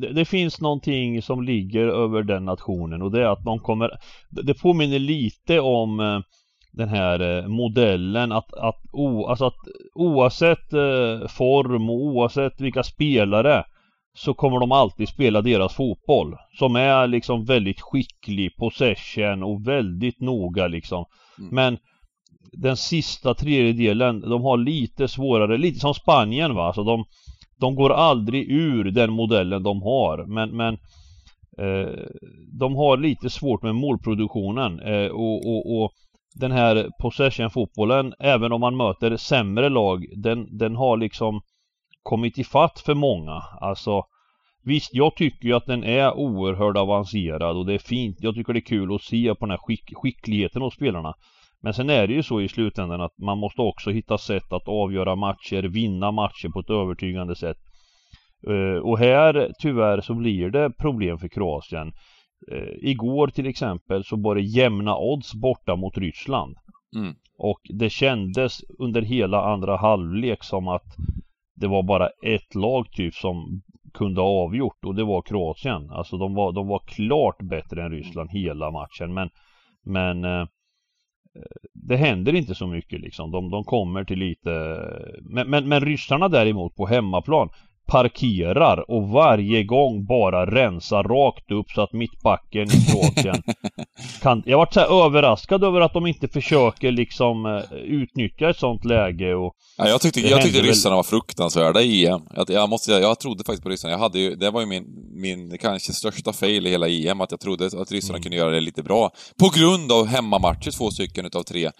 [0.00, 3.90] det, det finns någonting som ligger över den nationen och det är att de kommer
[4.30, 6.20] Det påminner lite om eh,
[6.72, 9.58] den här modellen att, att, o, alltså att
[9.94, 10.70] oavsett
[11.30, 13.64] form och oavsett vilka spelare
[14.16, 16.36] så kommer de alltid spela deras fotboll.
[16.58, 21.04] Som är liksom väldigt skicklig, possession och väldigt noga liksom.
[21.38, 21.54] Mm.
[21.54, 21.78] Men
[22.52, 26.66] den sista tredjedelen, de har lite svårare, lite som Spanien va.
[26.66, 27.04] Alltså de,
[27.60, 30.24] de går aldrig ur den modellen de har.
[30.26, 30.74] Men, men
[31.58, 31.92] eh,
[32.60, 34.80] de har lite svårt med målproduktionen.
[34.80, 35.92] Eh, och, och, och
[36.34, 41.40] den här possession-fotbollen, även om man möter sämre lag, den, den har liksom
[42.04, 43.42] kommit ifatt för många.
[43.60, 44.04] Alltså
[44.66, 48.16] Visst, jag tycker ju att den är oerhört avancerad och det är fint.
[48.20, 51.14] Jag tycker det är kul att se på den här skick skickligheten hos spelarna.
[51.62, 54.68] Men sen är det ju så i slutändan att man måste också hitta sätt att
[54.68, 57.56] avgöra matcher, vinna matcher på ett övertygande sätt.
[58.48, 61.92] Eh, och här tyvärr så blir det problem för Kroatien.
[62.52, 66.56] Eh, igår till exempel så var det jämna odds borta mot Ryssland.
[66.96, 67.14] Mm.
[67.38, 70.96] Och det kändes under hela andra halvlek som att
[71.54, 73.62] det var bara ett lag typ som
[73.94, 75.90] kunde ha avgjort och det var Kroatien.
[75.90, 79.30] Alltså de var, de var klart bättre än Ryssland hela matchen men
[79.84, 80.46] Men eh,
[81.72, 83.30] Det händer inte så mycket liksom.
[83.30, 84.50] De, de kommer till lite
[85.22, 87.48] men, men, men ryssarna däremot på hemmaplan
[87.86, 93.42] parkerar och varje gång bara rensar rakt upp så att mittbacken i Kroatien
[94.22, 94.42] kan...
[94.46, 99.34] Jag varit så överraskad över att de inte försöker liksom eh, utnyttja ett sånt läge
[99.34, 102.20] och Ja, jag tyckte, jag tyckte väl- ryssarna var fruktansvärda i EM.
[102.36, 103.92] Jag, jag, måste, jag trodde faktiskt på ryssarna.
[103.92, 107.30] Jag hade ju, det var ju min, min kanske största fail i hela EM, att
[107.30, 108.22] jag trodde att ryssarna Mm.
[108.22, 109.10] kunde göra det lite bra.
[109.40, 111.70] På grund av hemmamatcher, två stycken utav tre,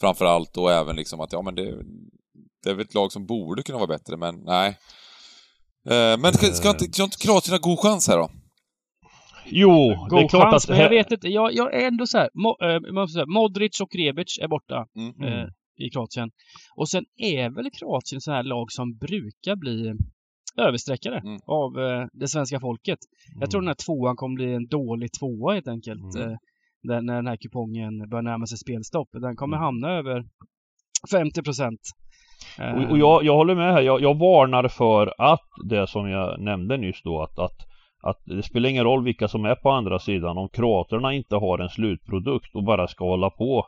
[0.00, 0.56] framför allt.
[0.56, 1.74] Och även liksom att, ja men det,
[2.64, 4.76] det är väl ett lag som borde kunna vara bättre, men nej.
[5.90, 8.30] Eh, Men ska, ska, inte, ska inte Kroatien ha god chans här då?
[9.46, 10.70] Jo, det är God klart chans, att...
[10.70, 11.28] men jag vet inte.
[11.28, 12.28] Jag, jag är ändå så här.
[12.34, 15.22] Mo, eh, måste säga, Modric och Rebic är borta Mm.
[15.22, 15.46] eh,
[15.78, 16.30] i Kroatien.
[16.76, 19.92] Och sen är väl Kroatien så här lag som brukar bli
[20.58, 21.38] överstreckare Mm.
[21.46, 22.98] av eh, det svenska folket.
[23.40, 26.14] Jag tror den här tvåan kommer bli en dålig tvåa helt enkelt.
[26.16, 26.30] Mm.
[26.30, 26.36] Eh,
[26.82, 29.08] där, när den här kupongen börjar närma sig spelstopp.
[29.12, 29.64] Den kommer Mm.
[29.64, 30.24] hamna över
[31.10, 31.80] 50 procent.
[32.58, 33.82] Och, och jag, jag håller med här.
[33.82, 37.66] Jag, jag varnar för att det som jag nämnde nyss då att, att
[38.06, 41.58] att det spelar ingen roll vilka som är på andra sidan om kroaterna inte har
[41.58, 43.66] en slutprodukt och bara ska hålla på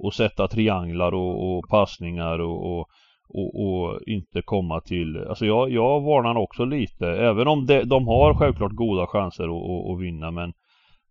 [0.00, 2.88] och sätta trianglar och, och passningar och, och,
[3.28, 8.06] och, och inte komma till Alltså jag, jag varnar också lite även om det, de
[8.06, 10.52] har självklart goda chanser att, att, att vinna men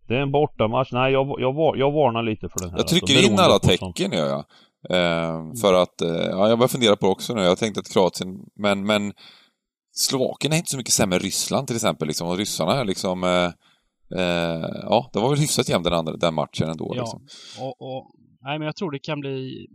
[0.08, 0.92] det är en bortamatch.
[0.92, 2.78] Nej jag, jag, jag varnar lite för den här.
[2.78, 3.96] Jag trycker alltså, in alla sånt.
[3.96, 4.46] tecken, gör jag.
[4.90, 7.42] Eh, för att, eh, ja, jag börjar fundera på det också nu.
[7.42, 9.14] Jag tänkte att Kroatien, men, men
[9.92, 12.08] Slovakien är inte så mycket sämre än Ryssland till exempel.
[12.08, 12.28] Liksom.
[12.28, 13.52] Och ryssarna är liksom, eh,
[14.20, 16.94] eh, ja, det var väl hyfsat jämnt den, andra, den matchen ändå.
[16.96, 17.28] Ja, Liksom.
[17.66, 19.68] och, och, nej, men jag tror det kan bli...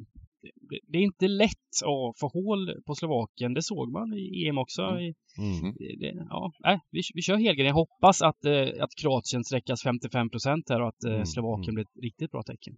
[0.70, 3.54] Det, det är inte lätt att få hål på Slovakien.
[3.54, 4.82] Det såg man i EM också.
[4.82, 5.00] Mm.
[5.02, 5.74] I, Mm.
[6.00, 7.66] det, ja, nej, vi, vi kör helgren.
[7.66, 11.64] Jag hoppas att, eh, att Kroatien sträckas 55 procent här och att eh, Mm, Slovakien
[11.68, 11.74] mm.
[11.74, 12.74] blir ett riktigt bra tecken.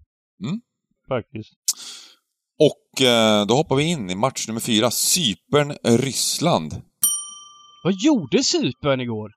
[1.08, 1.52] Faktiskt.
[2.60, 4.90] Och eh, då hoppar vi in i match nummer fyra.
[4.90, 6.82] Cypern-Ryssland.
[7.84, 9.30] Vad gjorde Cypern igår?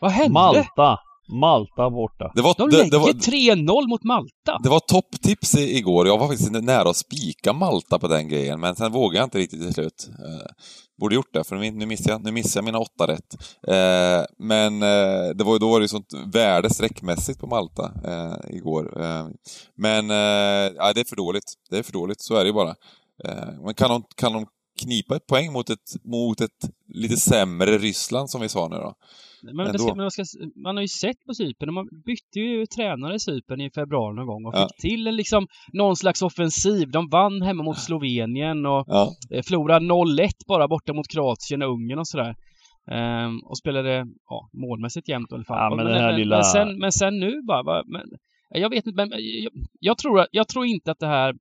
[0.00, 0.32] Vad hände?
[0.32, 0.98] Malta!
[1.28, 2.32] Malta borta.
[2.34, 4.58] Det var, De lägger det var, 3-0 mot Malta.
[4.62, 6.06] det var topptips igår.
[6.06, 9.38] Jag var faktiskt nära att spika Malta på den grejen, men sen vågade jag inte
[9.38, 10.08] riktigt till slut.
[10.10, 10.50] Eh,
[11.00, 13.34] borde gjort det, för nu missade jag, nu missade jag mina åtta rätt.
[13.68, 18.56] Eh, men eh, det var, då var det ju sånt värde sträckmässigt på Malta eh,
[18.56, 19.02] igår.
[19.02, 19.26] Eh,
[19.76, 21.52] men eh, ja, det är för dåligt.
[21.70, 22.74] Det är för dåligt, så är det ju bara.
[23.64, 24.46] Men kan de, kan de
[24.84, 26.60] knipa ett poäng mot ett, mot ett
[26.94, 28.94] lite sämre Ryssland, som vi sa nu då?
[29.52, 30.24] Men ska, men vad ska,
[30.64, 34.26] man har ju sett på Cypern, man bytte ju tränare i Cypern i februari någon
[34.26, 34.68] gång och Ja.
[34.68, 36.90] fick till en liksom någon slags offensiv.
[36.90, 41.72] De vann hemma mot Slovenien och Ja, eh, förlorade 0-1 bara borta mot Kroatien och
[41.72, 42.34] Ungern och sådär.
[42.90, 45.58] Ehm, och spelade ja, målmässigt jämnt i alla fall.
[45.58, 48.02] Ja, Och- men här men, lilla- men, sen, men sen nu bara, va, men,
[48.48, 49.10] jag vet inte, men
[49.42, 51.34] jag, jag, tror, att- jag tror inte att det här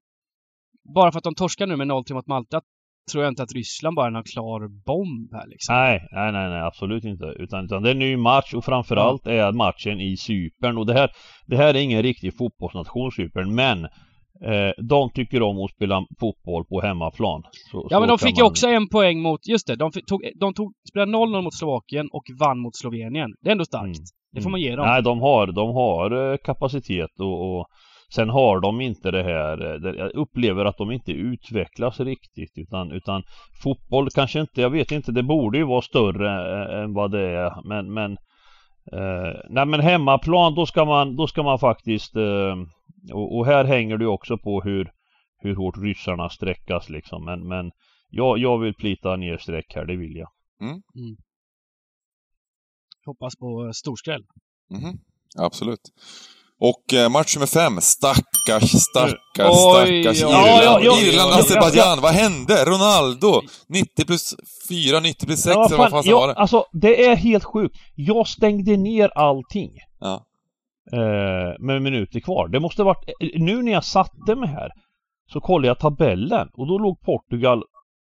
[0.96, 2.62] bara för att de torskar nu med 0-3 mot Malta
[3.12, 5.76] tror jag inte att Ryssland bara är någon klar bomb här liksom.
[5.76, 7.26] Nej, nej, nej, nej absolut inte.
[7.26, 10.78] Utan, utan det är en ny match och framförallt är matchen i Cypern.
[10.78, 11.10] Och det här,
[11.48, 13.84] det här är ingen riktig fotbollsnation Cypern, men
[14.46, 17.44] eh, de tycker om att spela fotboll på hemmaplan.
[17.72, 19.76] Så, ja, men så de kan fick ju man- också en poäng mot, just det,
[19.76, 23.30] de, fick- tog, de tog, spelade 0-0 mot Slovakien och vann mot Slovenien.
[23.42, 23.86] Det är ändå starkt.
[23.86, 24.04] Mm.
[24.34, 24.86] Det får man ge dem.
[24.88, 27.66] Nej, de har, de har eh, kapacitet och, och
[28.14, 32.92] sen har de inte det här, eh, jag upplever att de inte utvecklas riktigt utan,
[32.92, 33.24] utan
[33.64, 37.22] fotboll kanske inte, jag vet inte, det borde ju vara större eh, än vad det
[37.22, 38.12] är men, men
[38.92, 42.56] eh, nej men hemmaplan då ska man, då ska man faktiskt eh,
[43.14, 44.92] och, och här hänger det ju också på hur,
[45.38, 47.72] hur hårt ryssarna sträckas liksom men, men
[48.10, 50.30] jag, jag vill plita ner streck här, det vill jag.
[53.06, 54.24] Hoppas på eh, storskräll.
[54.70, 55.00] Mhm.
[55.38, 55.82] Absolut.
[56.70, 57.82] Och eh, match nummer fem.
[57.82, 60.48] Stackars, stackars, stackars Irland.
[60.48, 62.02] Irland, ja, ja, Azerbajdzjan.
[62.02, 62.66] Vad hände?
[62.66, 63.42] Ronaldo.
[63.70, 64.36] 90 plus
[64.70, 66.34] 4, 90 plus 6 Ja, eller vad fan, fan jag, var det?
[66.34, 67.76] Alltså det är helt sjukt.
[67.96, 69.72] Jag stängde ner allting.
[70.00, 70.26] Ja.
[70.94, 72.48] Eh, med minuter kvar.
[72.48, 74.72] Det måste varit, eh, nu när jag satte mig här
[75.34, 77.64] så kollade jag tabellen och då låg Portugal,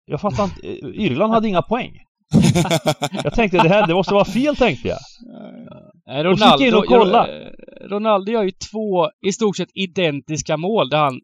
[0.06, 1.92] jag fattar inte, eh, Irland hade inga poäng.
[3.24, 4.98] Jag tänkte det här, det måste vara fel tänkte jag.
[6.20, 7.28] Eh, Och så gick jag och kolla.
[7.28, 7.48] eh,
[7.90, 11.20] Ronaldo gör ju två i stort sett identiska mål där han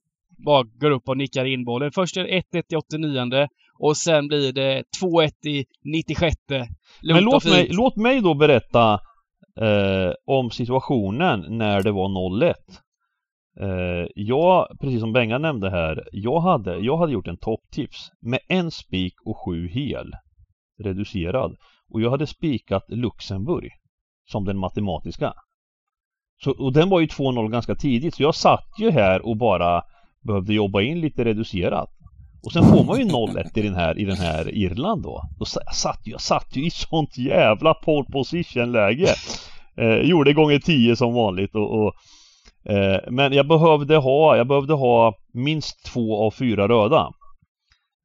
[0.45, 1.91] bara går upp och nickar in bollen.
[1.91, 3.48] Först är det 1-1 i 89
[3.80, 6.36] och sen blir det 2-1 i 96.
[6.50, 8.93] Men låt mig, låt mig då berätta
[9.62, 12.08] eh, om situationen när det var
[12.43, 12.54] 0-1.
[13.62, 18.39] Eh, jag, precis som Benga nämnde här, jag hade, jag hade gjort en topptips med
[18.50, 20.12] en spik och sju hel
[20.79, 21.55] reducerad.
[21.93, 23.71] Och jag hade spikat Luxemburg
[24.31, 25.33] som den matematiska.
[26.43, 29.81] Så, och den var ju 2-0 ganska tidigt så jag satt ju här och bara
[30.27, 31.89] behövde jobba in lite reducerat.
[32.45, 35.21] Och sen får man ju 0-1 i den här, i den här Irland då.
[35.39, 39.07] då jag, satt, ju- jag satt ju i sånt jävla pole position läge.
[39.77, 41.93] Eh, gjorde gånger 10 som vanligt och, och
[42.71, 47.11] eh, Men jag behövde ha, jag behövde ha minst två av fyra röda.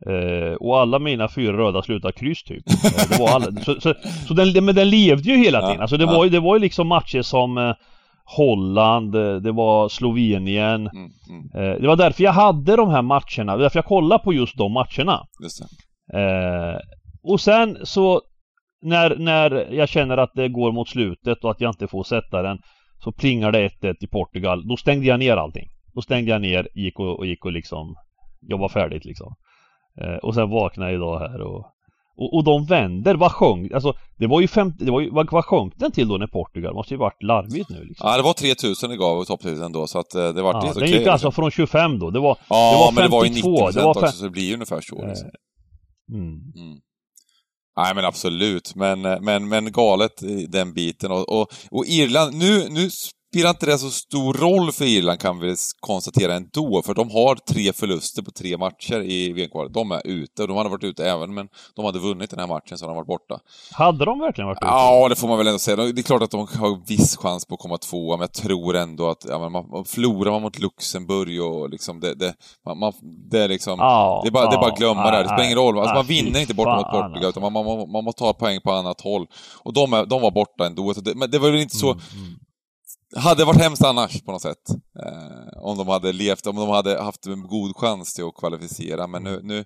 [0.06, 2.64] Eh, och alla mina fyra röda slutade kryss typ.
[2.68, 3.94] Eh, det var alla, så så,
[4.28, 5.80] så den, men den levde ju hela Ja, tiden.
[5.80, 6.10] Alltså det, ja.
[6.12, 7.72] var, ju- det var ju liksom matcher som eh,
[8.36, 10.80] Holland, eh, det var Slovenien.
[10.86, 13.84] Mm, mm, Eh, det var därför jag hade de här matcherna, det var därför jag
[13.86, 15.20] kollade på just de matcherna.
[15.42, 15.60] just.
[16.14, 16.78] Eh,
[17.22, 18.20] och sen så
[18.82, 22.42] när, när jag känner att det går mot slutet och att jag inte får sätta
[22.42, 22.58] den
[23.04, 24.68] så plingar det 1-1 i Portugal.
[24.68, 25.68] Då stängde jag ner allting.
[25.94, 27.94] Då stängde jag ner, gick och, och gick och liksom
[28.50, 29.34] jobba färdigt liksom.
[30.00, 31.66] Eh, och sen vaknade jag idag här och
[32.16, 35.30] och, och de vänder, vad sjönk, alltså det var ju 50, det var ju, vad,
[35.32, 36.74] vad sjönk den till då när Portugal?
[36.74, 38.08] Måste ju varit larvigt nu liksom.
[38.08, 40.74] Ja, det var 3000 det gav topptipsen då, så att eh, det vart Ja, helt
[40.74, 40.98] den okej.
[40.98, 43.42] gick alltså från 25 då, det var, Ja, det var men det var ju 90
[43.42, 45.06] 52, det var också, fem- så det blir ju ungefär så.
[45.06, 45.28] Liksom.
[46.12, 46.32] mm.
[46.56, 46.78] Mm.
[47.76, 50.12] Nej men absolut, men, eh, men, men galet
[50.48, 51.10] den biten.
[51.12, 52.88] Och, och, och Irland, nu, nu
[53.34, 57.34] spelar inte det så stor roll för Irland kan vi konstatera ändå, för de har
[57.34, 59.74] tre förluster på tre matcher i VM-kvalet.
[59.74, 62.46] De är ute, och de hade varit ute även, men de hade vunnit den här
[62.46, 63.38] matchen så de varit borta.
[63.72, 64.66] Hade de verkligen varit ute?
[64.66, 65.76] Ja, det får man väl ändå säga.
[65.76, 68.76] Det är klart att de har viss chans på att komma tvåa, men jag tror
[68.76, 72.34] ändå att ja, man, förlorar man mot Luxemburg och liksom det, det,
[72.66, 72.92] man, man,
[73.30, 73.78] det är liksom...
[73.78, 75.16] Ja, Det är bara, det är bara att glömma det.
[75.16, 75.22] här.
[75.22, 75.78] Det spelar ingen roll.
[75.78, 77.28] Alltså, man vinner fy inte borta mot Portugal, alltså.
[77.28, 79.26] utan man, man, man, man måste ta poäng på annat håll.
[79.62, 80.94] Och de, de var borta ändå.
[80.94, 81.92] Så det, men det var väl inte så...
[81.92, 82.38] Mm, mm.
[83.16, 84.70] Hade varit hemskt annars på något sätt.
[85.02, 89.06] Eh, om de hade levt, om de hade haft en god chans till att kvalificera.
[89.06, 89.40] Men nu...
[89.42, 89.64] nu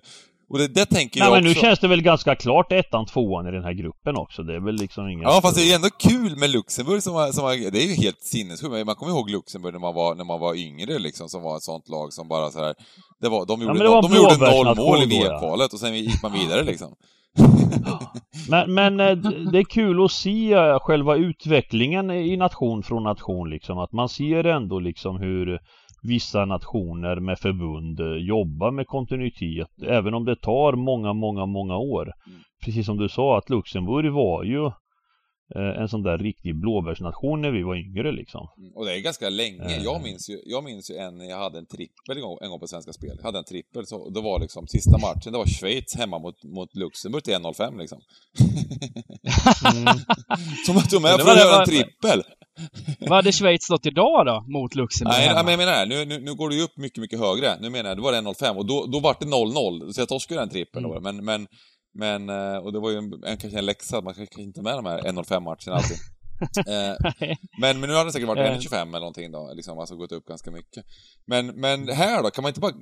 [0.51, 1.61] och det, det tänker Nej jag men nu också.
[1.61, 4.43] känns det väl ganska klart ettan, tvåan i den här gruppen också.
[4.43, 5.23] Det är väl liksom inget...
[5.23, 7.93] Ja, fast det är ändå kul med Luxemburg som var, som var det är ju
[7.93, 8.85] helt sinnessjukt.
[8.85, 11.63] Man kommer ihåg Luxemburg när man var, när man var yngre liksom, som var ett
[11.63, 12.75] sånt lag som bara så här.
[13.21, 15.29] Det var, de gjorde, men det var noll, de gjorde noll mål i då, ja.
[15.29, 16.95] VM-kvalet och sen gick man vidare liksom.
[18.49, 19.17] Men, men eh,
[19.51, 23.77] det är kul att se eh, själva utvecklingen i nation från nation liksom.
[23.79, 25.59] Att man ser ändå liksom hur
[26.03, 29.69] vissa nationer med förbund eh, jobbar med kontinuitet.
[29.87, 32.03] Även om det tar många, många, många år.
[32.03, 32.39] Mm.
[32.65, 34.71] Precis som du sa att Luxemburg var ju
[35.55, 38.47] en sån där riktig blåbärsnation när vi var yngre liksom.
[38.57, 39.63] Mm, Och det är ganska länge.
[39.65, 39.83] Eh.
[39.83, 42.59] Jag minns ju, jag minns ju en, jag hade en trippel en gång, en gång
[42.59, 43.15] på Svenska Spel.
[43.17, 46.43] Jag hade en trippel, så det var liksom sista matchen, det var Schweiz hemma mot,
[46.43, 47.99] mot Luxemburg till 1.05 liksom.
[49.75, 49.85] Mm.
[50.65, 52.23] Som jag tog med för att göra en trippel.
[52.99, 55.43] Vad hade Schweiz stått idag då, mot Luxemburg Nej, hemma?
[55.43, 57.57] men jag menar här, nu, nu, nu går det ju upp mycket, mycket högre.
[57.61, 59.91] Nu menar jag, det var det 1.05 och då, då var det 0-0.
[59.91, 60.91] Så jag torskade en trippel Mm.
[60.95, 61.01] då.
[61.01, 61.47] Men, men,
[61.93, 64.61] men, eh, och det var ju en, en, kanske en läxa, att man kanske inte
[64.61, 65.97] med de här 1.05 matcherna alltid.
[66.67, 66.95] Eh,
[67.61, 68.57] men, men nu har det säkert varit Eh.
[68.57, 70.85] 1,25 eller någonting då, liksom, alltså gått upp ganska mycket.
[71.25, 72.73] Men, men här då, kan man inte bara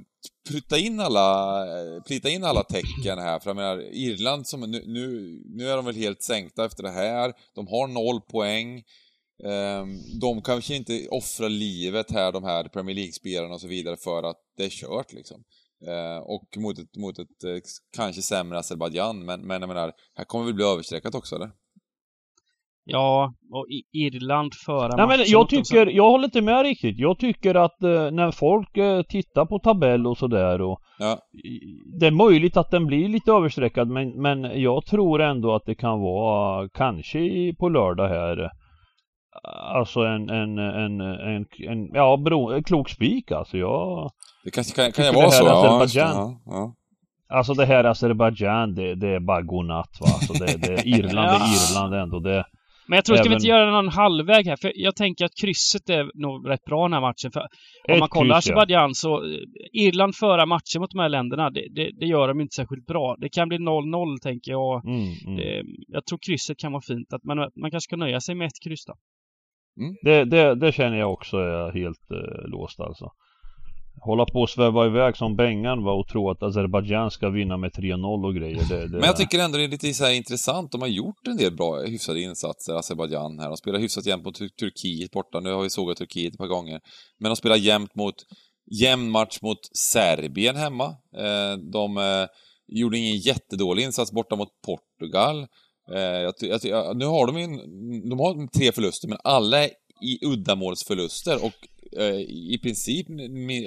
[0.50, 3.40] prutta in alla, eh, plita in alla tecken här?
[3.40, 6.92] För jag menar, Irland som, nu, nu, nu är de väl helt sänkta efter det
[6.92, 8.84] här, de har noll poäng.
[9.44, 14.24] Ehm, de kanske inte offrar livet här, de här Premier League-spelarna och så vidare, för
[14.24, 15.44] att det är kört liksom.
[15.88, 17.60] Eh, och mot ett, mot ett eh,
[17.98, 21.50] kanske sämre Azerbajdzjan, men, men jag menar, här kommer vi bli överstreckat också eller?
[22.90, 27.00] Ja, och I Irland föra Nej men jag tycker, som- jag håller inte med riktigt.
[27.00, 31.20] Jag tycker att eh, när folk eh, tittar på tabell och sådär och Ja.
[32.00, 35.76] Det är möjligt att den blir lite överstreckad men, men jag tror ändå att det
[35.76, 37.20] kan vara kanske
[37.60, 38.50] på lördag här eh,
[39.76, 43.58] Alltså en, en, en, en, en ja, bero, en klok spik alltså.
[43.58, 44.12] Jag,
[44.48, 45.46] Det kanske kan, kan ju det vara här så.
[45.46, 45.52] Det.
[45.52, 46.76] Azerbaijan- ja, ja.
[47.38, 50.08] alltså det här Azerbajdzjan det, det är bara godnatt va.
[50.08, 52.20] Alltså det, det, Irland det är Irland ändå.
[52.20, 52.46] Det,
[52.90, 54.56] Men jag tror, ska vi Även- inte göra någon halvväg här?
[54.62, 57.32] För jag tänker att krysset är nog rätt bra den här matchen.
[57.34, 57.48] För om
[57.94, 58.54] Ett man kollar kryss, ja.
[58.54, 59.40] Azerbajdzjan så eh,
[59.74, 63.16] Irland föra matcher mot de här länderna, det, det, det gör de inte särskilt bra.
[63.20, 64.86] Det kan bli 0-0 tänker jag.
[64.86, 65.40] mm, mm.
[65.40, 67.14] Eh, Jag tror krysset kan vara fint.
[67.14, 68.94] Att man, man kanske ska nöja sig med ett kryss då.
[70.02, 73.12] Det, det, det känner jag också är helt eh, låst alltså.
[74.02, 77.72] Hålla på och sväva iväg som Bengan var och tro att Azerbajdzjan ska vinna med
[77.72, 78.64] 3-0 och grejer.
[78.70, 80.72] Det, det, Men jag tycker ändå det är lite så här intressant.
[80.72, 83.48] De har gjort en del bra, hyfsade insatser, Azerbajdzjan här.
[83.48, 85.40] De spelar hyfsat jämnt mot Turkiet borta.
[85.40, 86.80] Nu har vi sågat Turkiet ett par gånger.
[87.20, 88.16] Men de spelar jämnt mot,
[88.82, 90.86] jämn match mot Serbien hemma.
[91.18, 92.28] Eh, de eh,
[92.68, 95.48] gjorde ingen jättedålig insats borta mot Portugal.
[95.94, 96.34] Eh, jag,
[96.64, 99.70] jag, nu har de ju en, de har tre förluster, men alla är
[100.02, 101.68] i uddamålsförluster och
[102.28, 103.08] i princip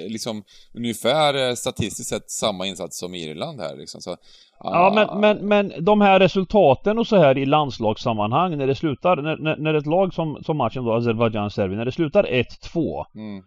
[0.09, 0.43] liksom
[0.73, 4.01] ungefär eh, statistiskt sett samma insats som Irland här liksom.
[4.01, 4.17] Så,
[4.63, 8.75] Ja ah, men, men, men de här resultaten och så här i landslagssammanhang när det
[8.75, 13.05] slutar, när, när, när ett lag som, som matchen då, Azerbajdzjan-Serbien, när det slutar 1-2
[13.15, 13.43] Mm.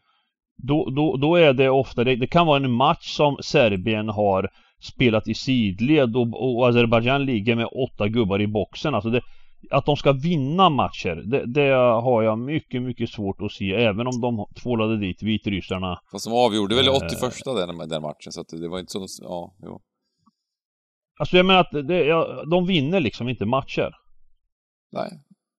[0.63, 4.51] då, då, då är det ofta, det, det kan vara en match som Serbien har
[4.83, 8.95] spelat i sidled och, och Azerbajdzjan ligger med åtta gubbar i boxen.
[8.95, 9.21] Alltså det,
[9.71, 11.71] att de ska vinna matcher, det, det
[12.03, 13.75] har jag mycket, mycket svårt att se.
[13.75, 15.99] Även om de tvålade dit vitryssarna.
[16.13, 16.95] Fast de avgjorde väl Eh.
[16.95, 19.07] 81 den, den matchen, så att det var inte så...
[19.23, 19.81] Ja, jo.
[21.21, 23.91] Alltså jag menar att det, ja, de vinner liksom inte matcher.
[24.93, 25.11] Nej.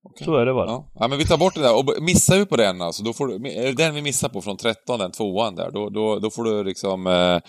[0.03, 0.26] okej.
[0.26, 0.70] Så är det bara.
[0.70, 0.91] Ja.
[0.93, 1.80] ja, men vi tar bort det där.
[1.80, 3.38] Och missar vi på den alltså, då får du...
[3.74, 7.08] Den vi missar på från 13, den tvåan där, då, då, då får du liksom...
[7.08, 7.39] Eh,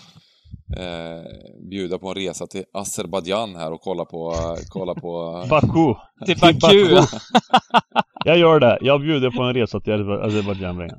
[0.76, 1.22] eh,
[1.70, 4.34] bjuda på en resa till Azerbajdzjan här och kolla på...
[4.68, 5.44] kolla på...
[5.50, 5.94] Baku.
[6.26, 6.96] Till Baku!
[8.24, 8.78] Jag gör det.
[8.80, 10.90] Jag bjuder på en resa till Azer- Azerbajdzjan.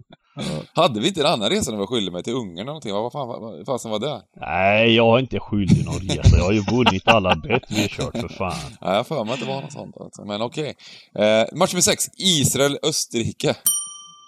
[0.74, 2.94] Hade vi inte en annan resa när vi var skyldiga med till Ungern eller någonting?
[2.94, 4.22] Vad fan, vad, vad fasen var det?
[4.42, 6.38] Nej, jag har inte skyldig någon resa.
[6.38, 8.72] Jag har ju vunnit alla bett vi har kört för fan.
[8.82, 10.26] Nej, jag för mig att det var något sånt alltså.
[10.26, 10.76] Men okej.
[11.20, 13.56] Eh, match nummer sex, Israel-Österrike.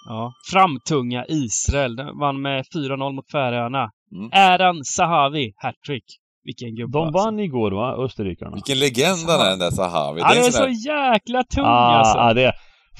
[0.08, 0.34] Ja.
[0.52, 1.96] Framtunga Israel.
[1.96, 3.90] Den vann med 4-0 mot Färöarna.
[4.16, 4.30] Mm.
[4.34, 6.04] Äran Sahavi, hattrick.
[6.44, 7.24] Vilken gubbe De alltså.
[7.26, 8.52] vann igår va, österrikarna?
[8.56, 10.22] Vilken legend han är den där Sahavi.
[10.22, 12.18] Han Det är är så där- jäkla tung Ah, alltså.
[12.18, 12.54] ah, det.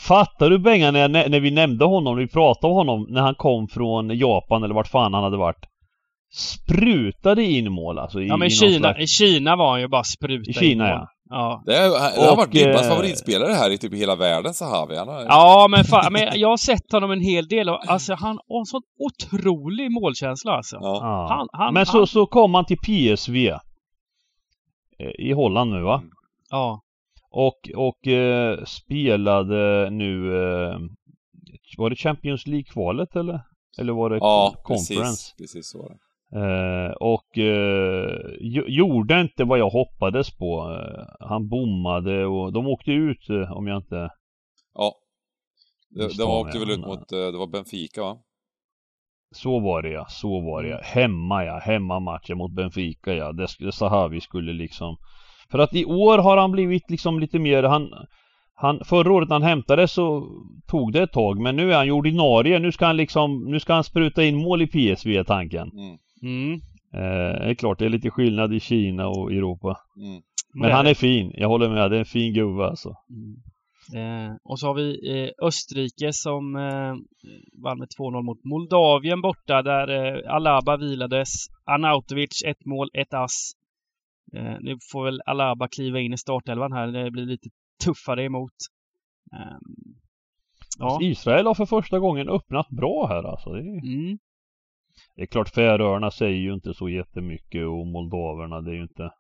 [0.08, 3.36] Fattar du Bengan när, när vi nämnde honom, när vi pratade om honom när han
[3.36, 5.66] kom från Japan eller vart fan han hade varit.
[6.34, 9.88] Sprutade in mål alltså i, Ja men i Kina, slags- i Kina var han ju
[9.88, 10.88] bara spruta I Kina, in mål.
[10.88, 11.08] Ja.
[11.66, 11.90] Det, är,
[12.30, 14.96] har varit Dibbans eh, favoritspelare här i typ hela världen, Sahavi.
[14.98, 18.14] Han har, Ja, men, fan, men jag har sett honom en hel del och alltså
[18.14, 20.76] han har en sån otrolig målkänsla alltså.
[20.82, 21.00] Ja.
[21.02, 21.28] Ja.
[21.30, 23.48] Han, han, Men så, han, så kom han till PSV.
[25.00, 26.02] eh, I Holland nu va?
[26.50, 26.82] Ja.
[27.32, 30.80] Och, och eh, spelade nu, eh,
[31.78, 33.42] var det Champions League-kvalet eller?
[33.80, 34.98] Eller var det ja, Conference?
[35.04, 35.34] precis.
[35.38, 35.98] Precis så var det.
[36.36, 40.72] Eh, och eh, jo- gjorde inte vad jag hoppades på.
[40.72, 44.10] Eh, han bommade och de åkte ut eh, om jag inte...
[44.74, 44.94] Ja.
[45.90, 48.18] De, de det, åkte väl ut mot, det var Benfica va?
[49.32, 50.80] Så var det ja, så var det ja.
[50.84, 53.32] Hemma ja, hemmamatchen mot Benfica ja.
[53.32, 54.98] Det, sk- Sahavi skulle liksom...
[55.52, 57.90] För att i år har han blivit liksom lite mer, han...
[58.62, 60.28] Han, förra året när han hämtade så
[60.68, 62.60] tog det ett tag men nu är han ju ordinarie.
[62.60, 65.72] Nu ska han liksom, nu ska han spruta in mål i PSV är tanken.
[65.72, 65.98] Mm.
[66.22, 66.54] Mm.
[66.94, 69.78] Eh, det är klart det är lite skillnad i Kina och Europa.
[69.98, 70.22] Mm.
[70.54, 71.92] Men han är fin, jag håller med.
[71.92, 72.96] Det är en fin gubbe alltså.
[73.10, 73.36] Mm.
[73.94, 76.96] Eh, och så har vi eh, Österrike som eh,
[77.64, 81.30] vann med 2-0 mot Moldavien borta där eh, Alaba vilades.
[81.66, 83.52] Arnautovic ett mål, ett ass.
[84.34, 86.88] Eh, nu får väl Alaba kliva in i startelvan här.
[86.88, 87.50] Det blir lite
[87.86, 88.54] tuffare emot.
[89.34, 89.96] Ehm,
[90.80, 91.00] ja.
[91.02, 93.50] Israel har för första gången öppnat bra här alltså.
[93.50, 94.18] Det är, Mm.
[95.16, 99.12] Det är klart Färöarna säger ju inte så jättemycket och Moldaverna det är ju inte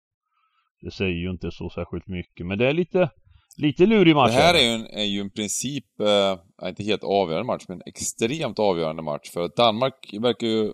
[0.81, 3.09] Det säger ju inte så särskilt mycket men det är lite
[3.57, 4.31] Lite lurig match.
[4.31, 7.81] Det här är ju en, är ju en princip, eh, inte helt avgörande match, men
[7.85, 9.31] extremt avgörande match.
[9.33, 10.73] För att Danmark verkar ju,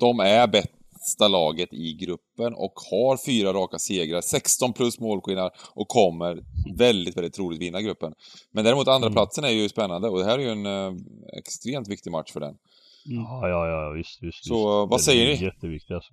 [0.00, 5.88] de är bästa laget i gruppen och har fyra raka segrar, 16 plus målskillnad och
[5.88, 6.42] kommer
[6.78, 8.12] väldigt, väldigt troligt vinna gruppen.
[8.52, 9.14] Men däremot andra Mm.
[9.14, 10.92] platsen är ju spännande och det här är ju en eh,
[11.38, 12.54] extremt viktig match för den.
[13.04, 14.44] Ja, ja, ja, visst, visst.
[14.44, 14.90] Så, visst.
[14.90, 15.44] vad säger ni?
[15.44, 16.12] Jätteviktigt alltså.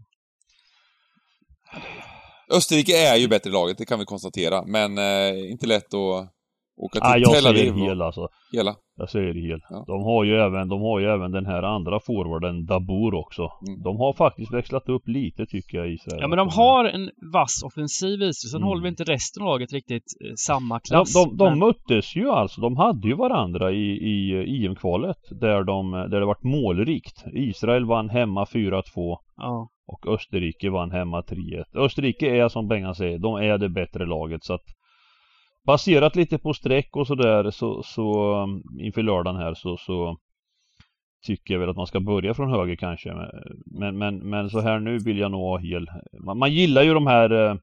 [2.52, 6.34] Österrike är ju bättre laget, det kan vi konstatera, men eh, inte lätt att
[6.78, 8.28] åka till Ah, jag Tel Aviv säger och hel alltså.
[8.52, 8.76] hela.
[9.02, 9.60] Jag säger det hel.
[9.70, 9.84] Ja.
[9.88, 13.42] De har ju även, de har ju även den här andra forwarden Dabur också.
[13.68, 13.82] Mm.
[13.84, 16.20] De har faktiskt växlat upp lite tycker jag Israel.
[16.22, 18.50] Ja men de har en vass offensiv i sig.
[18.50, 18.68] Sen Mm.
[18.68, 21.14] håller vi inte resten av laget riktigt eh, samma klass.
[21.14, 25.64] de, de men- möttes ju alltså, de hade ju varandra i, i eh, EM-kvalet där,
[25.64, 27.24] de, där det varit målrikt.
[27.34, 28.82] Israel vann hemma 4-2
[29.38, 29.70] Ja.
[29.88, 31.64] och Österrike vann hemma 3-1.
[31.86, 34.66] Österrike är som Bengan säger, de är det bättre laget så att
[35.66, 40.18] Baserat lite på streck och sådär så, så um, inför lördagen här så, så
[41.26, 43.14] Tycker jag väl att man ska börja från höger kanske
[43.66, 45.88] Men, men, men så här nu vill jag nog ha hel
[46.20, 47.56] Man, man gillar ju de här eh,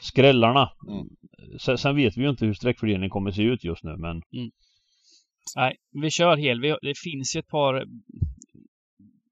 [0.00, 1.06] Skrällarna Mm.
[1.58, 4.22] sen, sen vet vi ju inte hur streckfördelningen kommer se ut just nu men
[5.56, 6.60] Nej, vi kör hel.
[6.60, 7.84] Vi, det finns ju ett par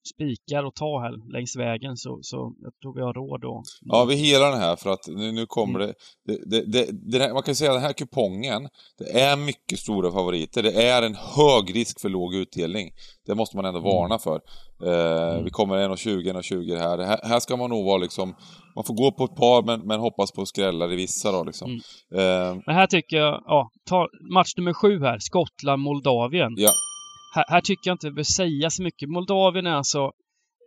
[0.09, 3.65] spikar att ta här längs vägen så, så jag tror vi har råd att...
[3.81, 5.95] Ja, vi helar den här för att nu, nu kommer Mm.
[6.27, 9.79] det, det, det, det, här, Man kan säga att den här kupongen, det är mycket
[9.79, 10.63] stora favoriter.
[10.63, 12.91] Det är en hög risk för låg utdelning.
[13.27, 14.41] Det måste man ändå varna för.
[14.85, 15.45] Eh, Mm.
[15.45, 16.99] Vi kommer 1,20, 1,20 här.
[16.99, 17.21] Här.
[17.23, 18.35] Här ska man nog vara liksom...
[18.75, 21.71] Man får gå på ett par men, men hoppas på skrällar i vissa då liksom.
[21.71, 21.81] Mm.
[22.55, 26.55] Eh, Men här tycker jag, ja, ta match nummer sju här, Skottland-Moldavien.
[26.57, 26.71] ja,
[27.35, 29.09] Här, här tycker jag inte vi behöver säga så mycket.
[29.09, 30.13] Moldavien är alltså,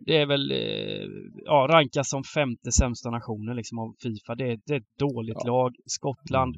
[0.05, 1.07] det är väl, eh,
[1.45, 4.35] ja, rankas som femte sämsta nationen liksom av Fifa.
[4.35, 5.47] Det är, det är ett dåligt Ja.
[5.51, 5.71] lag.
[5.85, 6.55] Skottland,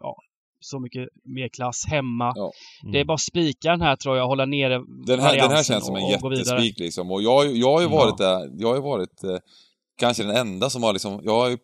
[0.00, 0.16] ja,
[0.60, 2.32] så mycket mer klass hemma.
[2.36, 2.50] Ja.
[2.92, 5.86] Det är bara spika den här tror jag, hålla nere den, här, den här känns
[5.86, 7.10] som en jättespik liksom.
[7.10, 7.96] Och jag, jag har ju Ja.
[7.96, 9.36] varit där, jag har ju varit eh,
[9.98, 11.58] kanske den enda som har liksom, jag har ju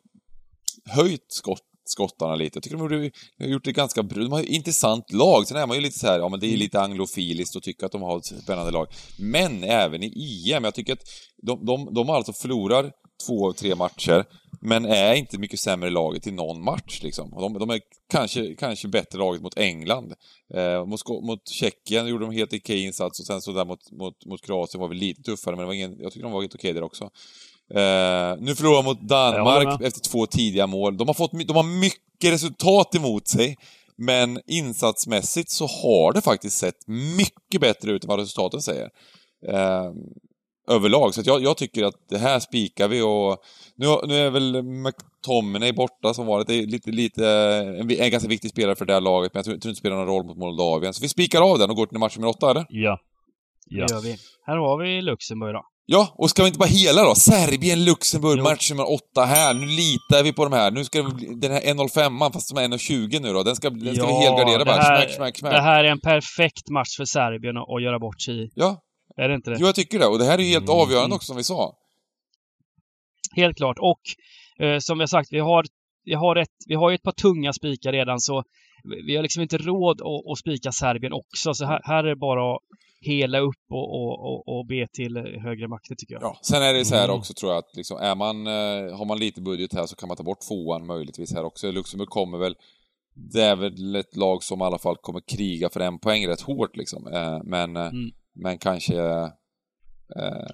[0.91, 2.57] höjt skott, skottarna lite.
[2.57, 4.23] Jag tycker de har, de har gjort det ganska bra.
[4.23, 5.47] De har ju ett intressant lag.
[5.47, 7.87] Sen är man ju lite så här, ja men det är lite anglofiliskt och tycker
[7.87, 8.87] att de har ett spännande lag.
[9.19, 11.05] Men även i EM, jag tycker att
[11.43, 12.93] de, de, de alltså förlorar
[13.27, 14.25] två av tre matcher,
[14.61, 17.31] men är inte mycket sämre laget i någon match liksom.
[17.31, 17.81] De, de är
[18.13, 20.15] kanske, kanske bättre laget mot England.
[20.55, 24.27] Eh, mot, mot Tjeckien gjorde de helt okej insats och sen så där mot, mot,
[24.27, 26.55] mot Kroatien var vi lite tuffare, men det var ingen, jag tycker de var helt
[26.55, 27.11] okej där också.
[27.75, 30.97] Eh, nu förlorar de mot Jag Danmark efter två tidiga mål.
[30.97, 33.57] De har, fått, de har mycket resultat emot sig,
[33.97, 38.89] men insatsmässigt så har det faktiskt sett mycket bättre ut än vad resultaten säger.
[39.49, 39.91] Eh,
[40.71, 41.15] överlag.
[41.15, 43.39] Så att jag, jag tycker att det här spikar vi och
[43.77, 46.47] nu, nu är väl McTominay borta som varit.
[46.47, 47.27] Det är lite, lite,
[47.79, 49.75] en, en ganska viktig spelare för det här laget, men jag tror, tror inte det
[49.75, 50.95] spelar någon roll mot Moldavien.
[50.95, 52.67] Så vi spikar av den och går till match nummer åtta, eller?
[52.69, 52.99] Ja.
[53.67, 53.87] Ja.
[53.87, 54.17] Det gör vi.
[54.47, 55.63] Här har vi Luxemburg då.
[55.93, 57.15] Ja, och ska vi inte bara hela då?
[57.15, 59.55] Serbien, Luxemburg, match nummer åtta här.
[59.55, 60.71] Nu litar vi på de här.
[60.71, 63.95] Nu ska bli, den här 1.05 fast som är 1.20 nu då, den ska, den
[63.97, 64.77] ska vi helgardera bara.
[64.77, 65.53] här, Smack, smack, smack.
[65.53, 68.51] Det här är en perfekt match för Serbien att, göra bort sig i.
[68.55, 68.81] Ja,
[69.17, 69.57] Är det inte det?
[69.61, 70.07] jo, jag tycker det.
[70.07, 70.81] Och det här är helt Mm.
[70.81, 71.73] avgörande också som vi sa.
[73.37, 73.77] Helt klart.
[73.81, 74.01] Och
[74.67, 75.65] eh, som vi har sagt, vi har,
[76.05, 78.43] vi, har ett, vi har ju ett par tunga spikar redan så
[78.85, 81.55] vi- vi har liksom inte råd att, att spika Serbien också.
[81.55, 82.61] Så här, här är det bara att
[83.01, 86.23] hela upp och, och, och, och be till högre makter tycker jag.
[86.23, 86.39] Ja.
[86.43, 87.17] Sen är det så här Mm.
[87.19, 90.09] också tror jag att liksom, är man, eh, har man lite budget här så kan
[90.09, 91.71] man ta bort tvåan möjligtvis här också.
[91.73, 92.55] Luxemburg kommer väl
[93.15, 96.41] det är väl ett lag som i alla fall kommer kriga för en poäng rätt
[96.41, 97.07] hårt liksom.
[97.07, 98.11] Eh, men, eh, Mm.
[98.35, 98.95] men kanske...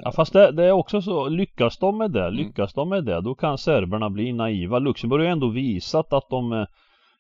[0.03, 2.35] Ja, fast det, det är också så, lyckas de med det, Mm.
[2.35, 4.79] lyckas de med det, då kan serberna bli naiva.
[4.79, 6.67] Luxemburg har ju ändå visat att de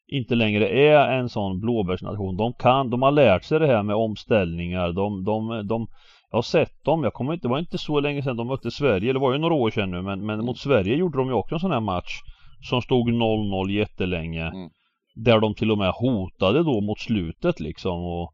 [0.08, 2.36] inte längre är en sån blåbärsnation.
[2.36, 4.92] De kan, de har lärt sig det här med omställningar.
[4.92, 5.86] De, de, de,
[6.30, 8.70] jag har sett dem, jag kommer inte, det var inte så länge sedan de mötte
[8.70, 11.34] Sverige, det var ju några år sedan nu, men, men mot Sverige gjorde de ju
[11.34, 12.20] också en sån här match
[12.68, 14.46] som stod 0-0 jättelänge.
[14.46, 14.70] Mm.
[15.14, 18.04] Där de till och med hotade då mot slutet liksom.
[18.04, 18.32] Och,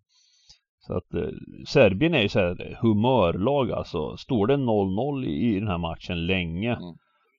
[0.86, 1.28] så att eh,
[1.66, 4.16] Serbien är ju så här humörlag alltså.
[4.16, 6.94] Står det 0-0 i, i den här matchen länge Mm.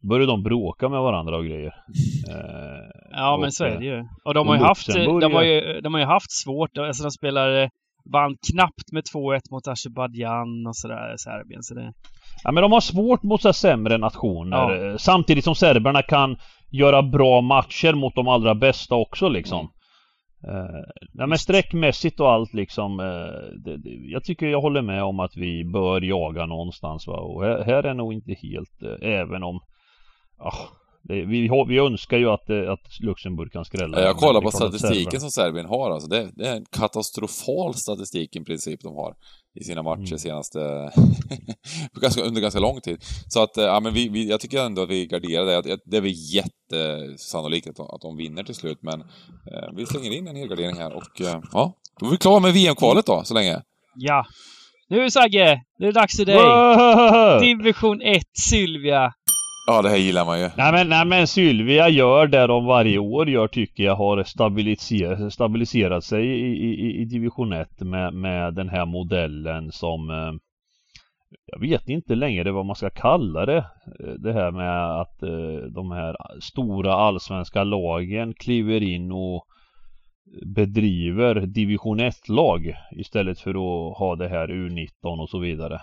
[0.09, 1.73] Börjar de bråka med varandra och grejer.
[2.29, 4.03] Eh, Ja, men och, så är eh, det ju.
[4.25, 6.77] Och de och har ju haft, Luxemburg de har ju, de har ju haft svårt.
[6.77, 7.69] Alltså de spelar, eh,
[8.13, 11.63] vann knappt med 2-1 mot Azerbajdzjan och sådär, Serbien.
[11.63, 11.93] Så det,
[12.43, 14.57] Ja men de har svårt mot så här sämre nationer.
[14.57, 14.89] Ja.
[14.89, 16.37] eh, Samtidigt som serberna kan
[16.71, 19.59] göra bra matcher mot de allra bästa också liksom.
[19.59, 19.69] Mm.
[20.47, 20.81] Eh,
[21.13, 22.99] nej men sträckmässigt och allt liksom.
[22.99, 23.05] Eh,
[23.63, 27.17] det, det, jag tycker jag håller med om att vi bör jaga någonstans va.
[27.19, 29.59] Och här, här är nog inte helt, eh, även om
[30.39, 30.67] ah,
[31.03, 34.01] Det, vi, har- vi önskar ju att, eh, att Luxemburg kan skrälla.
[34.01, 36.09] Jag kollar på statistiken som Serbien har alltså.
[36.09, 39.13] Det, det är en katastrofal statistik i princip de har
[39.59, 40.17] i sina matcher Mm.
[40.19, 40.59] senaste...
[42.01, 42.97] ganska, under ganska lång tid.
[43.27, 45.57] Så att, eh, ja men vi, vi, jag tycker ändå att vi garderar det.
[45.57, 49.85] Att- Det är väl jättesannolikt att, de- att de vinner till slut, men eh, vi
[49.85, 53.21] slänger in en helgardering här och eh, ja, då är vi klara med VM-kvalet då,
[53.25, 53.61] så länge.
[53.95, 54.25] Ja.
[54.89, 57.55] Nu Sagge, nu är det dags för dig.
[57.55, 59.13] Division 1, Sylvia.
[59.65, 60.49] Ja, det här gillar man ju.
[60.57, 65.33] Nej men, nej men Sylvia gör det de varje år gör tycker jag har stabiliserat,
[65.33, 70.33] stabiliserat sig i, i, i division 1 med, med den här modellen som eh,
[71.45, 73.57] Jag vet inte längre vad man ska kalla det.
[73.99, 79.45] Eh, det här med att eh, de här stora allsvenska lagen kliver in och
[80.45, 85.81] bedriver division 1-lag istället för att ha det här U19 och så vidare.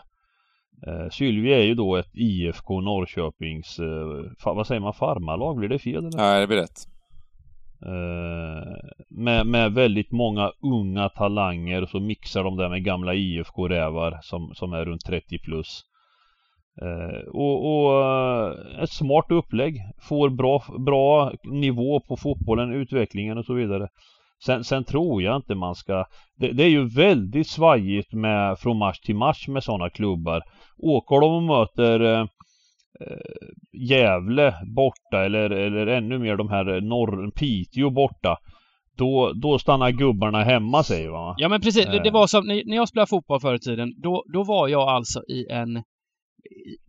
[0.86, 5.56] Eh, Sylvia är ju då ett IFK Norrköpings, eh, vad säger man, farmarlag?
[5.56, 6.16] Blir det fel eller?
[6.16, 6.86] Nej, det blir rätt.
[7.86, 14.18] Eh, med, med väldigt många unga talanger och så mixar de det med gamla IFK-rävar
[14.22, 15.82] som, som är runt 30 plus.
[16.82, 19.80] Eh, och och eh, ett smart upplägg.
[20.08, 23.88] Får bra, bra nivå på fotbollen, utvecklingen och så vidare.
[24.46, 26.04] Sen, sen tror jag inte man ska...
[26.36, 30.42] Det, det är ju väldigt svajigt med från match till match med sådana klubbar.
[30.78, 32.20] Åker de och möter eh,
[33.00, 38.36] eh, Gävle borta eller, eller ännu mer de här norr, Piteå borta.
[38.96, 41.34] Då, då stannar gubbarna hemma säger man.
[41.38, 42.12] Ja men precis, det, det Eh.
[42.12, 45.46] var som när jag spelade fotboll förr i tiden, då, då var jag alltså i
[45.50, 45.82] en...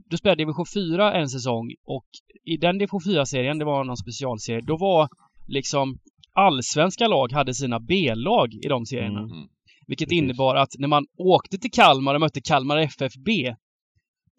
[0.09, 2.05] Då spelade jag division 4 en säsong och
[2.45, 5.09] i den division 4-serien, det var någon specialserie, då var
[5.47, 5.97] liksom
[6.33, 9.19] allsvenska lag hade sina B-lag i de serierna.
[9.19, 9.47] Mm.
[9.87, 10.21] Vilket Precis.
[10.23, 13.55] innebar att när man åkte till Kalmar och mötte Kalmar FFB,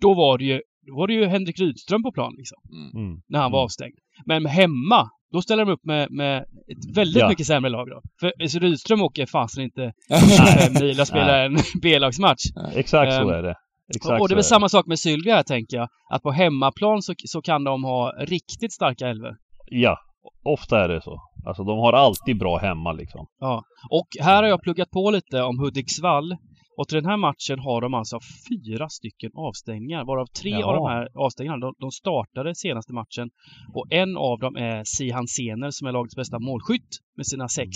[0.01, 3.07] då var det ju, då var det ju Henrik Rydström på plan liksom, Mm.
[3.07, 3.21] Mm.
[3.29, 3.65] när han var Mm.
[3.65, 3.95] avstängd.
[4.27, 7.29] Men hemma, då ställer de upp med, med ett väldigt Ja.
[7.29, 8.01] mycket sämre lag då.
[8.21, 9.93] För så Rydström åker fasen inte
[10.59, 12.43] fem mil och spelar en B-lagsmatch.
[12.75, 13.55] Exakt så Ehm, är det.
[13.97, 15.89] Exakt och det är väl samma sak med Sylvia här tänker jag.
[16.13, 19.33] Att på hemmaplan så, så kan de ha riktigt starka elver.
[19.71, 19.97] Ja,
[20.45, 21.19] ofta är det så.
[21.47, 23.27] Alltså de har alltid bra hemma liksom.
[23.39, 23.65] Ja.
[23.91, 26.37] Och här har jag pluggat på lite om Hudiksvall.
[26.77, 28.19] Och till den här matchen har de alltså
[28.49, 30.05] fyra stycken avstängningar.
[30.05, 30.65] Varav tre Jaha.
[30.65, 33.31] av de här avstängningarna, de, de startade senaste matchen.
[33.75, 37.71] Och en av dem är Sihan Sener som är lagets bästa målskytt med sina sex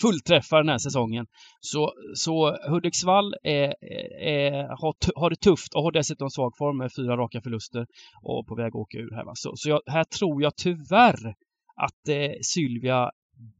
[0.00, 1.26] fullträffar den här säsongen.
[1.60, 3.74] Så, så Hudiksvall är,
[4.22, 7.86] är, har, har det tufft och har dessutom svag form med fyra raka förluster
[8.22, 9.24] och på väg att åka ur här.
[9.24, 9.32] Va?
[9.34, 11.34] Så, så jag, här tror jag tyvärr
[11.76, 13.10] att eh, Sylvia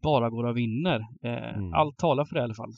[0.03, 1.01] bara går och vinner.
[1.25, 1.75] Eh, Mm.
[1.75, 2.73] Allt talar för det i alla fall.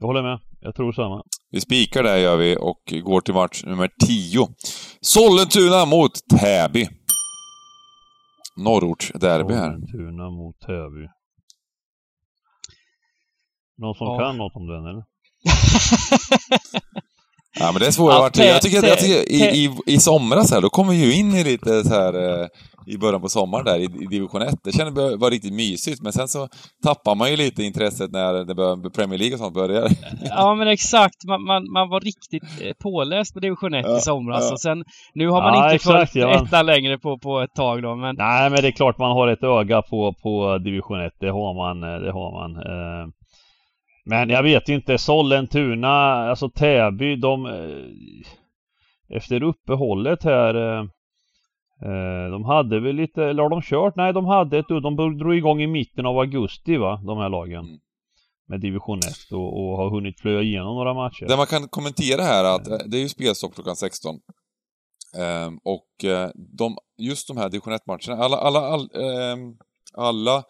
[0.00, 0.38] Jag håller med.
[0.60, 1.22] Jag tror samma.
[1.50, 4.48] Vi spikar där gör vi och går till match nummer 10.
[5.00, 6.88] Sollentuna mot Täby.
[8.56, 9.70] Norrortsderby här.
[9.72, 11.08] Sollentuna mot Täby.
[13.78, 14.18] Någon som Ja.
[14.18, 15.04] kan något om den eller?
[17.58, 18.42] Ja, men det är svåra Ja, matcher.
[18.42, 21.34] Jag tycker att, jag tycker, i, i, i somras här, då kom vi ju in
[21.34, 22.46] i lite så här eh,
[22.94, 24.54] i början på sommaren där i, i division 1.
[24.64, 26.48] Det kändes det var riktigt mysigt, men sen så
[26.84, 29.88] tappar man ju lite intresset när det bör, Premier League och sånt börjar.
[30.30, 34.00] Ja men exakt, man, man, man var riktigt eh, påläst på division 1 Ja, i
[34.00, 34.52] somras ja.
[34.52, 34.84] och sen
[35.14, 36.44] nu har man Ja, inte exakt, följt ja.
[36.46, 39.28] ettan längre på, på ett tag då men Nej men det är klart man har
[39.28, 41.12] ett öga på, på division 1.
[41.20, 41.94] Det har man.
[41.94, 42.56] eh, Det har man.
[42.56, 43.08] eh.
[44.04, 44.98] Men jag vet inte.
[44.98, 45.88] Sollentuna,
[46.30, 47.46] alltså Täby, de...
[49.14, 50.54] Efter uppehållet här
[52.30, 53.96] De hade väl lite, eller har de kört?
[53.96, 57.64] Nej de hade ett, de drog igång i mitten av augusti va, de här lagen.
[57.64, 57.78] Mm.
[58.48, 61.26] Med division 1 och, och har hunnit flöja igenom några matcher.
[61.28, 64.14] Det man kan kommentera här är att eh, det är ju spelstopp klockan 16.
[65.18, 69.54] Ehm, och eh, de, just de här division 1-matcherna, alla, alla, all, ehm,
[69.94, 70.42] alla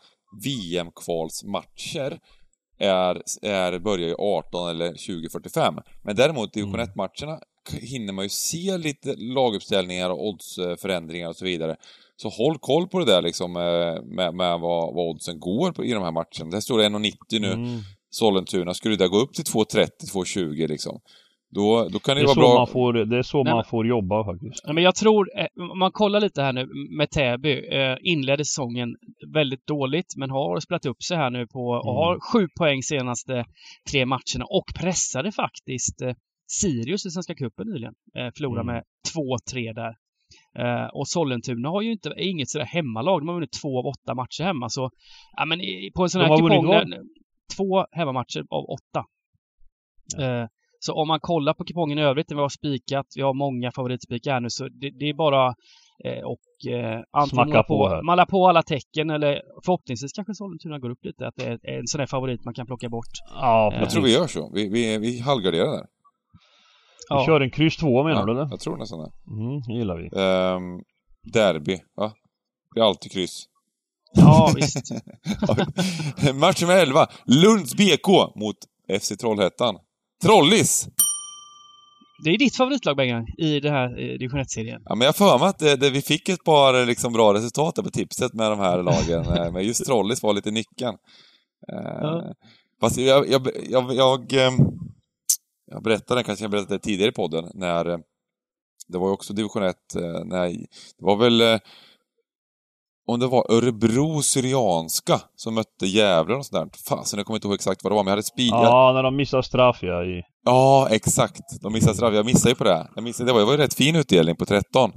[0.44, 2.18] VM-kvalsmatcher
[2.78, 5.82] är, är, börjar ju 18 eller 20.45.
[6.02, 6.86] Men däremot division Mm.
[6.86, 11.76] 1-matcherna k- hinner man ju se lite laguppställningar och oddsförändringar och så vidare.
[12.16, 15.84] Så håll koll på det där liksom eh, med, med vad, vad oddsen går på,
[15.84, 16.50] i de här matcherna.
[16.50, 17.52] Det står det 1,90 nu.
[17.52, 17.78] Mm.
[18.10, 21.00] Sollentuna, skulle det gå upp till 2.30, 2.20 liksom.
[21.54, 22.54] Då, då kan det Det vara så bra.
[22.54, 24.64] man får, det är så Nej, man får jobba faktiskt.
[24.66, 28.88] Men jag tror, eh, om man kollar lite här nu med Täby, eh, inledde säsongen
[29.34, 31.96] väldigt dåligt men har spelat upp sig här nu på och Mm.
[31.96, 33.44] har sju poäng senaste
[33.90, 36.12] tre matcherna och pressade faktiskt eh,
[36.60, 37.94] Sirius i Svenska cupen nyligen.
[38.18, 38.74] Eh, förlorade Mm.
[38.74, 38.82] med
[39.14, 39.94] 2-3 där.
[40.58, 43.20] Eh, och Sollentuna har ju inte, är inget sådär hemmalag.
[43.20, 44.68] De har vunnit två av åtta matcher hemma.
[44.68, 44.90] Så,
[45.36, 46.94] ja, men i- på en sån De här kupong...
[47.56, 49.04] Två hemmamatcher av åtta.
[50.24, 50.46] Eh,
[50.78, 54.32] så om man kollar på kupongen i övrigt, vi har spikat, vi har många favoritspikar
[54.32, 55.54] här nu, så det, det är bara
[56.04, 58.02] Eh, och eh, antingen på på, här.
[58.02, 61.26] man la på alla tecken eller förhoppningsvis kanske Sollentuna går upp lite.
[61.26, 63.06] Att det är en sån där favorit man kan plocka bort.
[63.34, 64.50] Ja, Jag Jag tror vi gör så.
[64.54, 65.86] Vi, vi, vi halvgarderar där.
[67.08, 67.26] Vi Ja.
[67.26, 68.48] kör en kryss 2 menar Ja, du eller?
[68.50, 69.10] jag tror nästan det.
[69.32, 70.04] Mm, det gillar vi.
[70.04, 70.82] Ehm,
[71.32, 72.12] derby, va?
[72.74, 73.44] Det är alltid kryss.
[74.12, 74.76] Ja, visst.
[76.34, 77.06] Match nummer 11.
[77.26, 78.56] Lunds BK mot
[79.00, 79.74] FC Trollhättan.
[80.22, 80.88] Trollis!
[82.24, 84.82] Det är ditt favoritlag Bengan i den här eh, division 1-serien.
[84.84, 87.74] Ja, men jag för mig att det, det, vi fick ett par liksom, bra resultat
[87.74, 89.36] på tipset med de här lagen.
[89.36, 90.96] Eh, men just Trollis var lite nyckeln.
[91.72, 92.34] Eh, Ja.
[92.80, 94.56] Fast jag, jag, jag, jag, ehm,
[95.70, 97.98] jag berättade, kanske jag berättade tidigare i podden, när eh,
[98.88, 101.58] det var ju också division 1, eh, när, det var väl eh,
[103.06, 106.78] om det var Örebro Syrianska som mötte Gävle och sånt där.
[106.88, 108.48] Fasen, jag kommer inte ihåg exakt vad det var, men jag hade speed...
[108.48, 110.04] Ja, när de missar straff ja.
[110.04, 110.22] I...
[110.44, 111.62] Ja, exakt.
[111.62, 112.14] De missade straff.
[112.14, 112.88] Jag missade ju på det.
[112.94, 114.92] Jag missade, det, var, ju rätt fin utdelning på 13.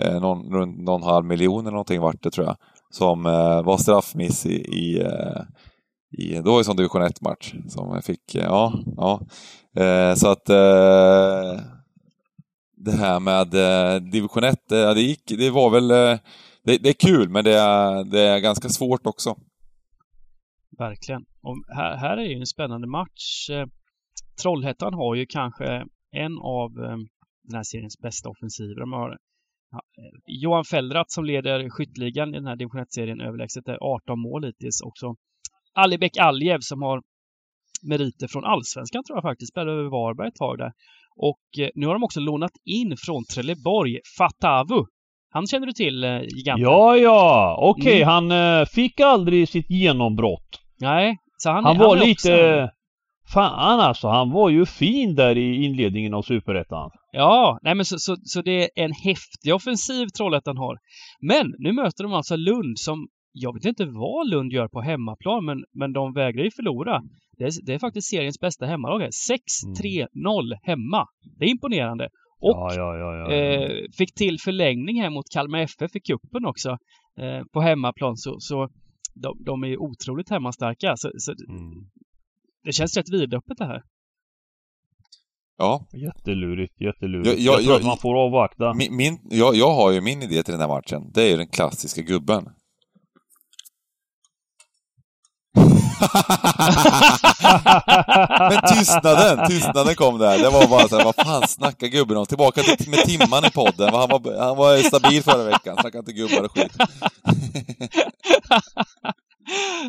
[0.00, 2.56] Eh, någon, runt någon halv miljon eller någonting vart det tror jag.
[2.90, 5.42] Som eh, var straffmiss i, i, eh,
[6.10, 7.54] i det var ju som division 1-match.
[7.68, 9.20] Som jag fick, eh, ja, ja.
[9.82, 11.60] Eh, så att eh,
[12.76, 16.18] det här med eh, division 1, eh, det gick, det var väl, eh,
[16.64, 19.36] det, det är kul men det är, det är ganska svårt också.
[20.78, 21.24] Verkligen.
[21.42, 23.50] Och här, här är ju en spännande match.
[23.50, 23.66] Eh,
[24.42, 25.66] Trollhättan har ju kanske
[26.10, 26.96] en av eh,
[27.42, 28.80] den här seriens bästa offensiver.
[28.80, 29.18] De har
[29.70, 29.80] ja,
[30.26, 33.68] Johan Fellrath som leder skytteligan i den här division 1-serien överlägset.
[33.68, 34.80] Är 18 mål hittills.
[34.80, 35.14] Också
[35.82, 37.02] Alibek Aljev som har
[37.88, 39.52] meriter från allsvenskan tror jag faktiskt.
[39.52, 40.72] Spelade över Varberg ett tag där.
[41.16, 44.84] Och eh, nu har de också lånat in från Trelleborg, Fatavu.
[45.30, 46.62] Han känner du till, eh, giganten?
[46.62, 48.08] Ja, ja, okej, Mm.
[48.08, 50.60] han eh, fick aldrig sitt genombrott.
[50.80, 52.62] Nej, så han, Han var lite...
[52.64, 52.74] Också,
[53.34, 56.90] Fan alltså, han var ju fin där i inledningen av Superettan.
[57.12, 60.76] Ja, nej men så, så, så det är en häftig offensiv Trollhättan har.
[61.20, 63.08] Men nu möter de alltså Lund som,
[63.42, 67.00] jag vet inte vad Lund gör på hemmaplan, men, men de vägrar ju förlora.
[67.38, 69.00] Det är, det är faktiskt seriens bästa hemmalag.
[69.00, 69.10] här.
[69.10, 71.06] 6-3-0 hemma.
[71.38, 72.04] Det är imponerande.
[72.40, 73.32] Och ja, ja, ja, ja.
[73.34, 76.70] eh, fick till förlängning här mot Kalmar FF i cupen också.
[77.20, 78.68] Eh, på hemmaplan så, så
[79.14, 80.92] de, de är ju otroligt hemmastarka.
[80.96, 81.70] Så, så Mm.
[82.64, 83.82] det känns rätt vidöppet det här.
[85.58, 87.26] Ja, Jättelurigt, jättelurigt.
[87.28, 88.74] Jag- Jag, jag- tror jag- att man får avvakta.
[88.74, 91.10] Min, min, jag, jag har ju min idé till den här matchen.
[91.14, 92.44] Det är ju den klassiska gubben.
[98.50, 100.38] Men tystnaden, tystnaden kom där.
[100.38, 102.26] Det var bara så här, vad fan snackar gubben om?
[102.26, 103.94] Tillbaka till, med timman i podden.
[103.94, 105.76] Han var, han var stabil förra veckan.
[105.80, 106.76] Snackade inte gubbar och skit.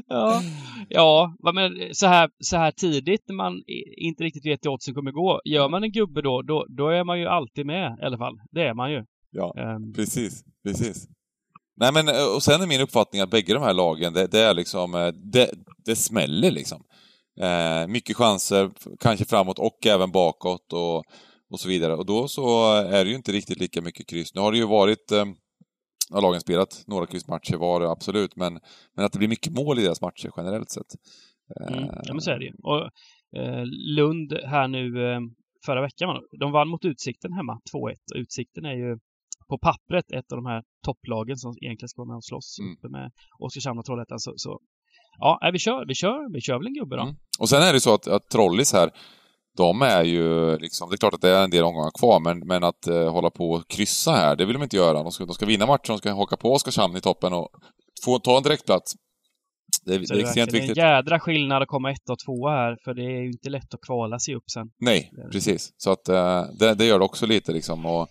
[0.07, 0.41] ja,
[0.89, 3.63] ja men så här, så här tidigt när man
[3.97, 5.41] inte riktigt vet hur oddsen kommer gå.
[5.45, 8.39] Gör man en gubbe då, då, då är man ju alltid med i alla fall.
[8.51, 9.03] Det är man ju.
[9.31, 11.07] Ja, Ehm, precis, precis.
[11.79, 14.39] Nej men, eh, och sen är min uppfattning att bägge de här lagen, det, det
[14.39, 15.51] är liksom, eh, det,
[15.85, 16.83] det smäller liksom.
[17.41, 20.97] Eh, mycket chanser, kanske framåt och även bakåt och,
[21.49, 21.95] och så vidare.
[21.95, 24.35] Och då så är det ju inte riktigt lika mycket kryss.
[24.35, 25.25] Nu har det ju varit, eh,
[26.11, 28.59] har lagen spelat några kryssmatcher var absolut, men,
[28.95, 30.95] men att det blir mycket mål i deras matcher generellt sett.
[31.59, 32.53] Eh, mm, ja men så är det ju.
[32.63, 32.81] Och
[33.41, 33.65] eh,
[33.95, 35.19] Lund här nu eh,
[35.65, 36.09] förra veckan,
[36.39, 37.95] de vann mot Utsikten hemma, 2-1.
[38.13, 38.97] Och Utsikten är ju
[39.49, 42.73] på pappret ett av de här topplagen som egentligen ska vara med och slåss Mm.
[42.73, 44.19] uppe med Oskarshamn och Trollhättan.
[44.19, 44.59] Så, så
[45.19, 47.01] ja, vi kör, vi kör, vi kör väl en gubbe då.
[47.01, 47.15] Mm.
[47.39, 48.89] Och sen är det så att, att Trollis här,
[49.57, 52.39] de är ju liksom, det är klart att det är en del omgångar kvar, men,
[52.39, 55.03] men att eh, hålla på och kryssa här, det vill de inte göra.
[55.03, 57.49] De ska, de ska vinna matchen, de ska haka på Oskarshamn i toppen och
[58.05, 58.93] få ta en direktplats.
[59.85, 60.77] Det är, det är det är extremt viktigt.
[60.77, 63.73] en jädra skillnad att komma ett och tvåa här, för det är ju inte lätt
[63.73, 64.67] att kvala sig upp sen.
[64.79, 65.73] Nej, precis.
[65.77, 67.85] Så att eh, det, det gör det också lite liksom.
[67.85, 68.09] Och,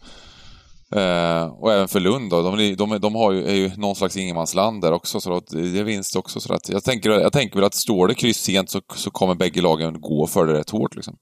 [0.94, 4.16] eh, och även för Lund då, de, de, de har ju, är ju någon slags
[4.16, 6.40] ingenmansland där också, så det är vinst också.
[6.40, 9.34] Så att jag, tänker, jag tänker väl att står det kryss sent så, så kommer
[9.34, 11.16] bägge lagen gå för det rätt hårt liksom.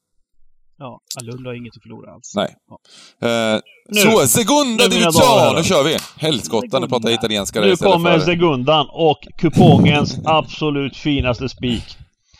[0.78, 2.32] Ja, Lund har inget att förlora alls.
[2.36, 2.54] Nej.
[2.70, 2.78] Ja.
[3.28, 4.00] Eh, Nu.
[4.00, 5.56] så, Segunda Division!
[5.56, 5.96] Nu kör vi!
[6.16, 8.24] Helskotta, nu pratar jag italienska Nu kommer för...
[8.24, 11.84] segundan och kupongens absolut finaste spik.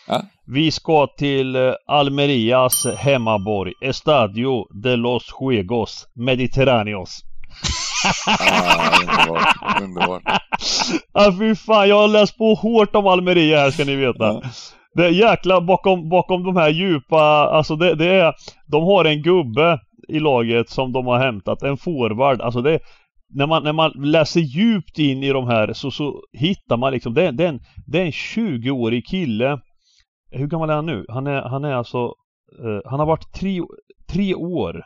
[0.07, 0.23] Ja.
[0.49, 7.19] Vi ska till eh, Almerias hemmaborg, Estadio de los Juegos Mediterraneos.
[8.27, 10.21] Ah, underbart, underbart.
[11.13, 14.41] Ah, fy fan, jag har läst på hårt om Almeria här ska ni veta.
[14.93, 18.33] Det är jäkla bakom, bakom de här djupa, alltså det, det är,
[18.67, 22.79] de har en gubbe i laget som de har hämtat, en forward, alltså det
[23.29, 27.13] när man, när man läser djupt in i de här så, så hittar man liksom,
[27.13, 29.59] det, det, är en, det är en 20-årig kille.
[30.31, 31.05] Hur gammal är han nu?
[31.09, 32.13] Han är, han är alltså,
[32.63, 33.61] eh, han har varit tre,
[34.07, 34.83] tre år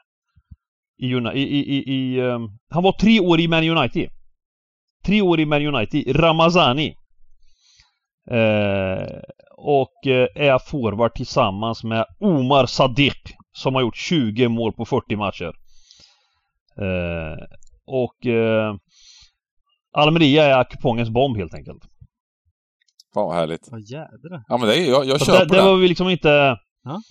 [0.97, 1.37] i, United...
[1.37, 4.09] i, i, i, i ehm, Han var tre år i Man United.
[5.05, 6.15] Tre år i Man United.
[6.19, 6.95] Ramazani.
[8.31, 9.07] Eh,
[9.57, 15.15] och eh, är forward tillsammans med Omar Sadiq som har gjort 20 mål på 40
[15.15, 15.53] matcher.
[16.77, 17.43] Eh,
[17.85, 18.75] och eh,
[19.93, 21.90] Almeria är kupongens bomb helt enkelt.
[23.14, 23.68] Fan vad härligt.
[23.72, 24.43] Vad jädrar.
[24.47, 25.66] Ja men det är, jag, jag kör det, på det det.
[25.66, 26.57] var vi liksom inte...
[26.84, 27.01] Ja.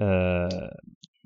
[0.00, 0.58] Eh,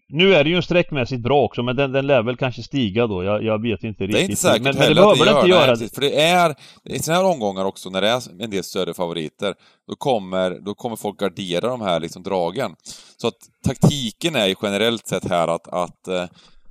[0.08, 3.24] nu är det ju sträckmässigt bra också men den, den lär väl kanske stiga då.
[3.24, 4.12] Jag, jag vet inte riktigt.
[4.16, 5.76] Det är inte säkert men, men det heller att behöver det det gör inte göra.
[5.80, 8.94] nej, För det är, i sådana här omgångar också, när det är en del större
[8.94, 9.54] favoriter,
[9.88, 12.74] då kommer, då kommer folk gardera de här liksom dragen.
[13.16, 16.24] Så att taktiken är ju generellt sett här att, att eh,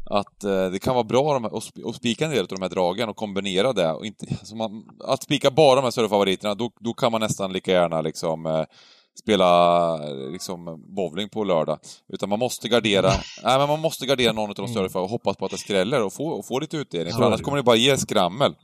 [0.09, 2.61] att eh, det kan vara bra de att sp- att spika en del av de
[2.61, 3.91] här dragen och kombinera det.
[3.91, 7.21] Och inte, alltså man, att spika bara de här större favoriterna, då, då kan man
[7.21, 8.63] nästan lika gärna liksom eh,
[9.23, 11.79] spela eh, liksom bowling på lördag.
[12.13, 13.09] Utan man måste gardera,
[13.43, 15.57] nej men man måste gardera någon av de större för och hoppas på att det
[15.57, 17.13] skräller och få, och få lite utdelning.
[17.13, 18.55] För annars kommer det bara ge skrammel.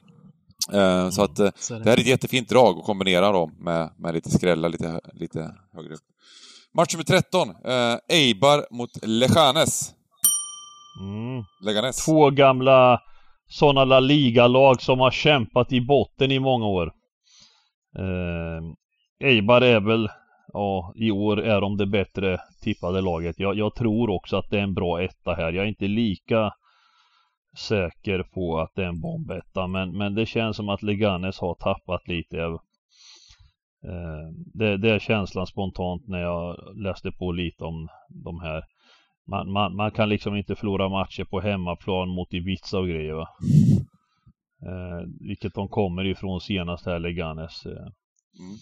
[0.74, 4.14] Eh, så att eh, det här är ett jättefint drag att kombinera dem med, med
[4.14, 6.02] lite skrälla lite, lite högre upp.
[6.74, 7.50] Match nummer 13.
[7.50, 9.94] Eh, Eibar mot Leganes.
[11.00, 11.44] Mm.
[11.66, 12.06] Leganes.
[12.06, 13.02] Två gamla
[13.48, 16.92] sådana La Liga-lag som har kämpat i botten i många år.
[17.98, 20.10] Eh, Eibar är väl,
[20.54, 23.40] ja i år är de det bättre tippade laget.
[23.40, 25.54] Jag, jag tror också att det är en bra etta här.
[25.54, 26.54] Jag är inte lika
[27.58, 31.56] säker på att det är en bombetta men, men det känns som att Leganes har
[31.56, 32.38] tappat lite.
[32.38, 32.58] Eh,
[34.54, 37.88] det, det är känslan spontant när jag läste på lite om
[38.24, 38.64] de här.
[39.28, 43.28] Man, man, man kan liksom inte förlora matcher på hemmaplan mot Ibiza och grejer va.
[44.66, 47.66] Eh, vilket de kommer ifrån senast här Leganes.
[47.66, 47.72] Eh.
[47.72, 48.58] Mm.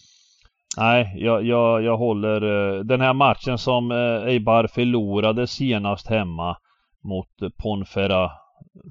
[0.78, 6.58] Nej, jag, jag, jag håller eh, den här matchen som eh, Eibar förlorade senast hemma
[7.04, 8.32] mot Ponferra,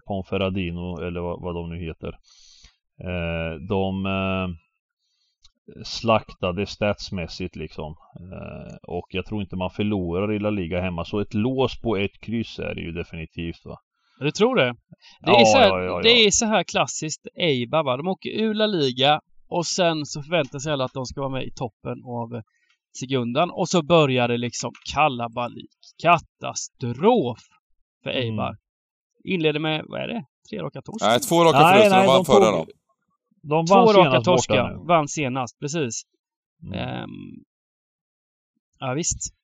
[0.07, 2.19] Ponferradino eller vad, vad de nu heter.
[3.01, 4.49] Eh, de eh,
[5.85, 7.95] slaktade statsmässigt liksom.
[8.21, 11.05] Eh, och jag tror inte man förlorar i La Liga hemma.
[11.05, 13.77] Så ett lås på ett kryss är det ju definitivt va.
[14.21, 14.75] Du tror det?
[15.21, 16.01] Det är, Ja, så, här, ja, ja, ja.
[16.03, 17.97] det är så här klassiskt Eibar va.
[17.97, 21.31] De åker ur La Liga och sen så förväntar sig alla att de ska vara
[21.33, 22.43] med i toppen av
[23.01, 25.71] sekundan och så börjar det liksom kalabalik.
[26.03, 27.39] Katastrof
[28.03, 28.23] för Mm.
[28.23, 28.57] Eibar.
[29.25, 30.25] Inleder med, vad är det?
[30.51, 31.05] Tre raka torsk?
[31.05, 31.97] Nej, två raka Nej, förluster.
[31.97, 32.67] nej, de vann förra då.
[33.49, 34.87] De Två raka torskar.
[34.87, 36.03] Vann senast, precis.
[36.63, 36.79] Mm.
[36.79, 37.11] Ehm,
[38.79, 39.35] ja, visst.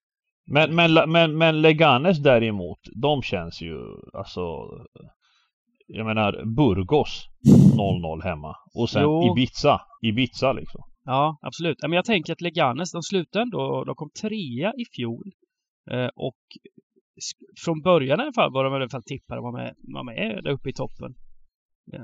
[0.47, 3.79] Men, men, men, men Leganes däremot, de känns ju
[4.13, 4.41] alltså
[5.87, 7.29] Jag menar Burgos
[7.77, 9.33] 0-0 hemma och sen Jo.
[9.33, 10.81] Ibiza, Ibiza liksom.
[11.05, 11.79] Ja, absolut.
[11.83, 15.33] Men jag tänker att Leganes, de slutade ändå, de kom trea i fjol.
[15.91, 16.37] Eh, och
[17.65, 20.45] från början i alla fall var de i alla fall tippade var med, var med
[20.45, 21.15] där uppe i toppen.
[21.93, 22.01] Eh,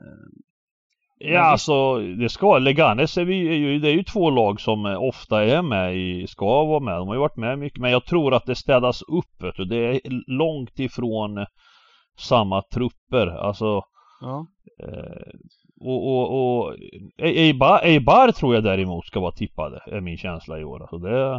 [1.23, 4.87] Ja alltså det ska, Leganes är, vi, är ju, det är ju två lag som
[4.87, 6.95] eh, ofta är med i, ska vara med.
[6.95, 9.65] De har ju varit med mycket men jag tror att det städas upp vet du.
[9.65, 11.47] Det är långt ifrån
[12.19, 13.27] samma trupper.
[13.27, 13.83] Alltså
[14.21, 14.47] ja.
[14.83, 15.33] Eh,
[15.81, 16.75] och, och, och
[17.19, 20.81] E- Eibar, Eibar tror jag däremot ska vara tippade, är min känsla i år.
[20.83, 21.35] Alltså det,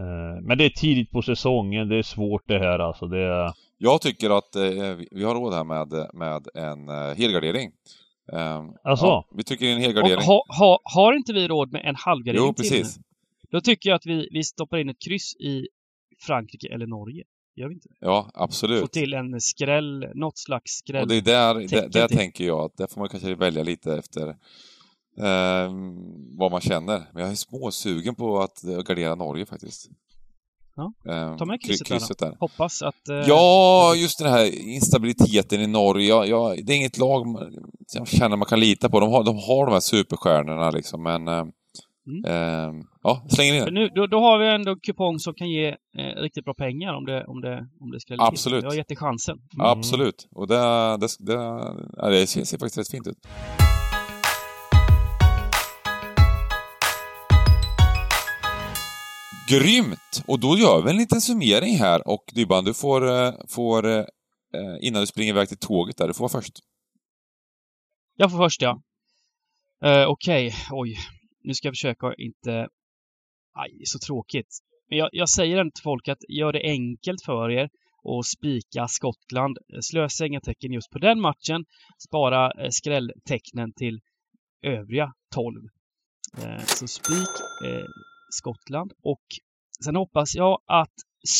[0.00, 3.06] eh, men det är tidigt på säsongen, det är svårt det här alltså.
[3.06, 4.62] Det Jag tycker att eh,
[4.96, 7.70] vi- vi har råd här med, med en eh, helgardering.
[8.32, 9.06] Eh, Alltså?
[9.06, 10.26] Ja, vi tycker det är en helgardering.
[10.26, 12.96] ha, ha, har inte vi råd med en halvgardering Jo, till precis.
[12.96, 13.02] nu?
[13.50, 15.66] Då tycker jag att vi, vi stoppar in ett kryss i
[16.20, 17.24] Frankrike eller Norge.
[17.56, 17.94] Gör vi inte det?
[18.00, 18.92] Ja, Få absolut.
[18.92, 21.02] till en skräll, något slags skräll.
[21.02, 22.16] Och det är där, där, där till.
[22.16, 24.28] tänker jag att där får man kanske välja lite efter
[25.18, 25.72] eh,
[26.38, 27.02] vad man känner.
[27.12, 29.90] Men jag är småsugen på att gardera Norge faktiskt.
[30.74, 32.36] Ja, Eh, ta med kry- krysset där krysset där.
[32.40, 33.08] Hoppas att...
[33.08, 36.08] eh, Ja, just den här instabiliteten i Norge.
[36.08, 37.26] Ja, ja, det är inget lag
[37.94, 39.00] jag känner man kan lita på.
[39.00, 41.28] De har de, har de här superstjärnorna liksom, men...
[41.28, 41.44] Eh,
[42.06, 42.24] Mm.
[42.24, 43.74] eh, ja, släng in den.
[43.74, 46.94] nu, då, då har vi ändå en kupong som kan ge eh, riktigt bra pengar
[46.94, 48.62] om det, om det, om det ska Absolut.
[48.62, 49.38] Jag har gett det chansen.
[49.54, 49.66] Mm.
[49.66, 50.28] Absolut.
[50.34, 50.56] Och det,
[51.00, 51.38] det, det,
[52.10, 53.16] det ser, ser faktiskt rätt fint ut.
[59.52, 60.24] Grymt!
[60.26, 64.04] Och då gör vi en liten summering här och Dybban, du får, eh, får eh,
[64.54, 66.58] eh, innan du springer iväg till tåget där, du får vara först.
[68.16, 68.82] Jag får först ja.
[69.84, 70.96] Uh, Okej, oj.
[71.44, 72.68] Nu ska jag försöka inte...
[73.54, 74.58] Aj, det är så tråkigt.
[74.88, 77.68] Men jag, jag säger ändå till folk att gör det enkelt för er
[78.02, 79.58] och spika Skottland.
[79.80, 81.64] Slösa inga tecken just på den matchen.
[82.08, 84.00] Spara skrälltecknen till
[84.62, 85.60] övriga 12.
[86.66, 87.30] Så spik
[88.32, 89.22] Skottland och
[89.84, 90.94] sen hoppas jag att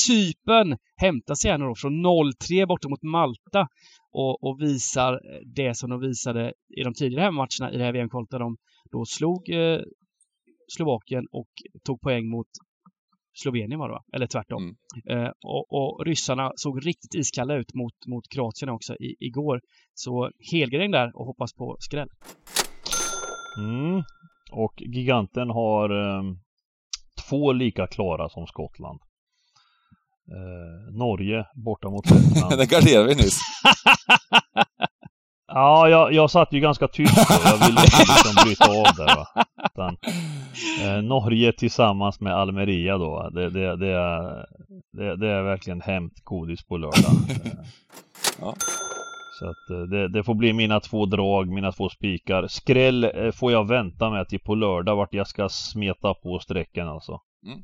[0.07, 3.69] Cypern hämtar sig nu då från 0-3 borta mot Malta
[4.13, 5.21] och, och, visar
[5.55, 8.57] det som de visade i de tidigare matcherna i det här VM-kvalet där de
[8.93, 9.81] då slog eh,
[10.77, 11.49] Slovakien och
[11.85, 12.49] tog poäng mot
[13.43, 14.05] Slovenien var det va?
[14.13, 14.63] Eller tvärtom.
[14.63, 15.25] Mm.
[15.25, 19.61] Eh, och, och, ryssarna såg riktigt iskalla ut mot, mot Kroatien också i, igår.
[19.95, 22.09] Så helgardering där och hoppas på skräll.
[23.59, 24.03] Mm.
[24.53, 26.23] Och giganten har eh,
[27.33, 29.01] två lika klara som Skottland.
[30.37, 32.59] Eh, Norge borta mot Lettland.
[32.59, 33.41] det garderade vi nyss.
[35.47, 37.35] ja, jag, jag satt ju ganska tyst då.
[37.45, 39.27] Jag ville liksom bryta av där va.
[39.65, 39.97] Utan,
[40.83, 43.31] eh, Norge tillsammans med Almeria då.
[43.35, 44.47] Det, det, det, är,
[44.93, 47.13] det, det är verkligen hämtgodis på lördag.
[48.41, 48.55] ja.
[49.43, 52.49] Så att eh, det, det, får bli mina två drag, mina två spikar.
[52.49, 56.89] Skräll eh, får jag vänta med till på lördag vart jag ska smeta på strecken
[56.89, 57.21] alltså.
[57.47, 57.59] Mm.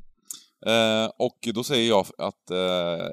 [0.65, 3.05] Eh, och då säger jag att eh,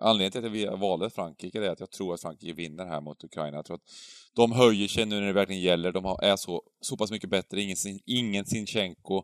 [0.00, 3.24] anledningen till att vi valde Frankrike är att jag tror att Frankrike vinner här mot
[3.24, 3.56] Ukraina.
[3.56, 3.90] Jag tror att
[4.36, 5.92] de höjer sig nu när det verkligen gäller.
[5.92, 7.60] De är så, så pass mycket bättre.
[7.60, 9.22] Ingen, ingen Sinchenko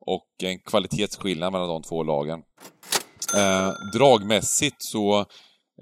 [0.00, 2.42] och en kvalitetsskillnad mellan de två lagen.
[3.36, 5.26] Eh, dragmässigt så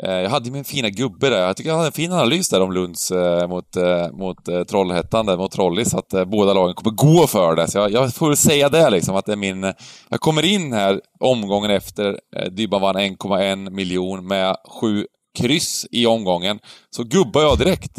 [0.04, 1.38] Eh, jag hade min fina gubbe där.
[1.38, 4.64] Jag tycker jag hade en fin analys där om Lunds eh, mot, eh, mot eh,
[4.64, 7.68] Trollhättan, där, mot Trollis, att eh, båda lagen kommer gå för det.
[7.70, 9.72] Så jag, jag får väl säga det liksom, att det är min...
[10.08, 15.06] Jag kommer in här omgången efter eh, Dybban vann 1,1 miljon med sju
[15.38, 16.58] kryss i omgången.
[16.90, 17.98] Så gubbar jag direkt.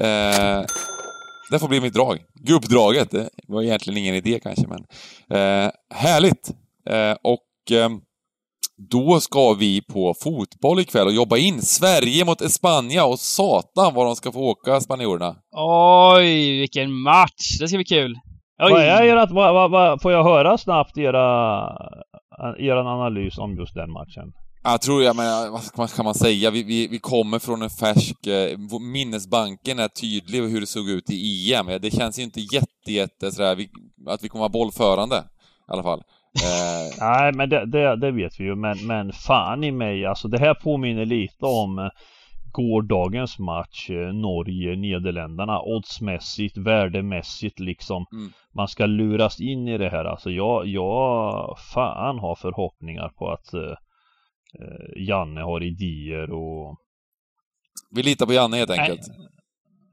[0.00, 0.62] Eh,
[1.50, 2.18] det får bli mitt drag.
[2.34, 3.10] Gubbdraget.
[3.10, 4.84] Det var egentligen ingen idé kanske, men...
[5.38, 6.50] Eh, härligt!
[6.90, 8.00] Eh, och ehm,
[8.76, 14.06] då ska vi på fotboll ikväll och jobba in Sverige mot Espanja och satan vad
[14.06, 15.36] de ska få åka, spanjorerna.
[16.16, 17.58] Oj, vilken match!
[17.60, 18.14] Det ska bli kul.
[18.62, 18.72] Oj.
[18.72, 21.68] Vad är ert, vad, vad, vad, får jag höra snabbt era,
[22.58, 24.32] er analys om just den matchen?
[24.66, 26.50] Jag tror, jag menar, vad kan man säga?
[26.50, 28.26] Vi, vi, vi kommer från en färsk...
[28.26, 31.66] Eh, minnesbanken är tydlig hur det såg ut i EM.
[31.66, 33.68] Det känns ju inte jätte, jätte sådär, vi,
[34.06, 35.16] att vi kommer vara bollförande.
[35.68, 36.02] I alla fall.
[36.42, 36.98] Eh...
[37.00, 40.38] Nej men det, det, det, vet vi ju men, men fan i mig alltså det
[40.38, 41.88] här påminner lite om eh,
[42.54, 48.06] gårdagens match eh, Norge-Nederländerna oddsmässigt, värdemässigt liksom.
[48.12, 48.32] Mm.
[48.54, 50.30] Man ska luras in i det här alltså.
[50.30, 53.74] Jag, jag fan har förhoppningar på att uh,
[54.96, 56.76] Janne har idéer och...
[57.90, 59.00] Vi litar på Janne helt enkelt.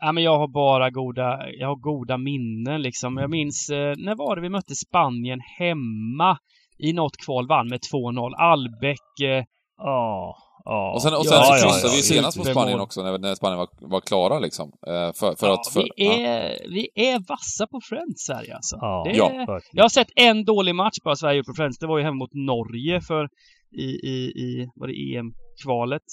[0.03, 3.17] Ja, men jag har bara goda, jag har goda minnen liksom.
[3.17, 6.37] Jag minns, eh, när var det vi mötte Spanien hemma
[6.77, 8.33] i något kval, vann med 2-0.
[8.35, 9.19] Albeck.
[9.23, 9.43] Eh,
[9.77, 10.35] ja.
[10.65, 10.93] Ja.
[10.93, 13.17] Och sen, och sen ja, så kryssade ja, ja, vi senast på Spanien också, när,
[13.17, 14.71] när Spanien var, var klara liksom.
[14.87, 15.67] Eh, för, för att...
[15.67, 18.77] För, vi, är, vi är vassa på Friends, Sverige alltså.
[18.81, 21.79] Ja, är, jag har sett en dålig match bara Sverige gjort på Friends.
[21.79, 23.29] Det var ju hemma mot Norge för
[23.77, 26.03] i, i, i var det EM-kvalet.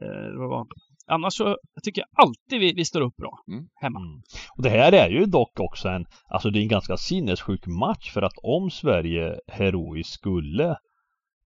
[0.00, 0.66] Eh, det var
[1.06, 3.68] annars så tycker jag alltid vi, vi står upp bra mm.
[3.74, 4.00] hemma.
[4.00, 4.22] Mm.
[4.56, 8.12] Och det här är ju dock också en, alltså det är en ganska sinnessjuk match
[8.12, 10.76] för att om Sverige heroiskt skulle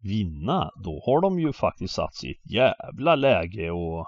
[0.04, 4.00] vinna, då har de ju faktiskt satt sig i ett jävla läge och,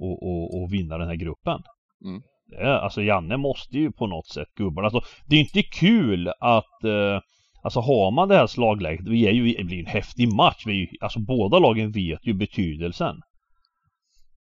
[0.00, 1.62] och, och, och vinna den här gruppen.
[2.04, 2.22] Mm.
[2.62, 7.20] Alltså Janne måste ju på något sätt gubbarna, alltså det är inte kul att eh,
[7.66, 10.62] Alltså har man det här slagläget, vi är ju, det blir en häftig match.
[10.66, 13.16] Vi alltså båda lagen vet ju betydelsen.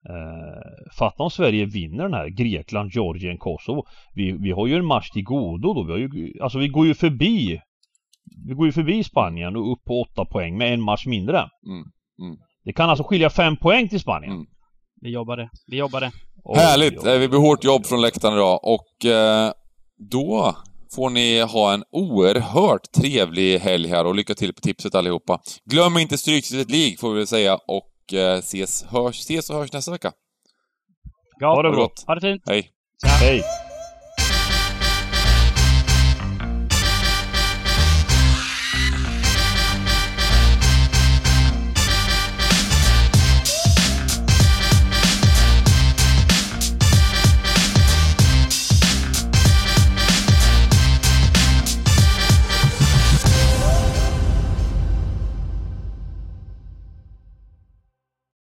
[0.08, 3.84] Eh, fatta om Sverige vinner den här Grekland, Georgien, Kosovo.
[4.14, 5.82] Vi, vi har ju en match till godo då.
[5.82, 7.60] Vi har ju, alltså vi går ju förbi
[8.48, 11.38] Vi går ju förbi Spanien och upp på åtta poäng med en match mindre.
[11.38, 11.84] Mm,
[12.22, 12.38] mm.
[12.64, 14.32] Det kan alltså skilja fem poäng till Spanien.
[14.32, 14.46] Mm.
[15.00, 15.50] Vi jobbar det.
[15.66, 16.12] Vi jobbar det.
[16.56, 17.04] Härligt!
[17.04, 19.52] Det blir hårt jobb från läktaren idag och eh,
[20.10, 20.56] då
[20.94, 25.40] får ni ha en oerhört trevlig helg här och lycka till på tipset allihopa.
[25.64, 29.72] Glöm inte Stryktipset League får vi väl säga och eh, ses, hörs, ses och hörs
[29.72, 30.12] nästa vecka.
[31.38, 31.90] Ja, ha det bra.
[32.06, 32.42] Ha det fint.
[32.46, 32.70] Hej.
[33.02, 33.08] Ja.
[33.08, 33.42] Hej.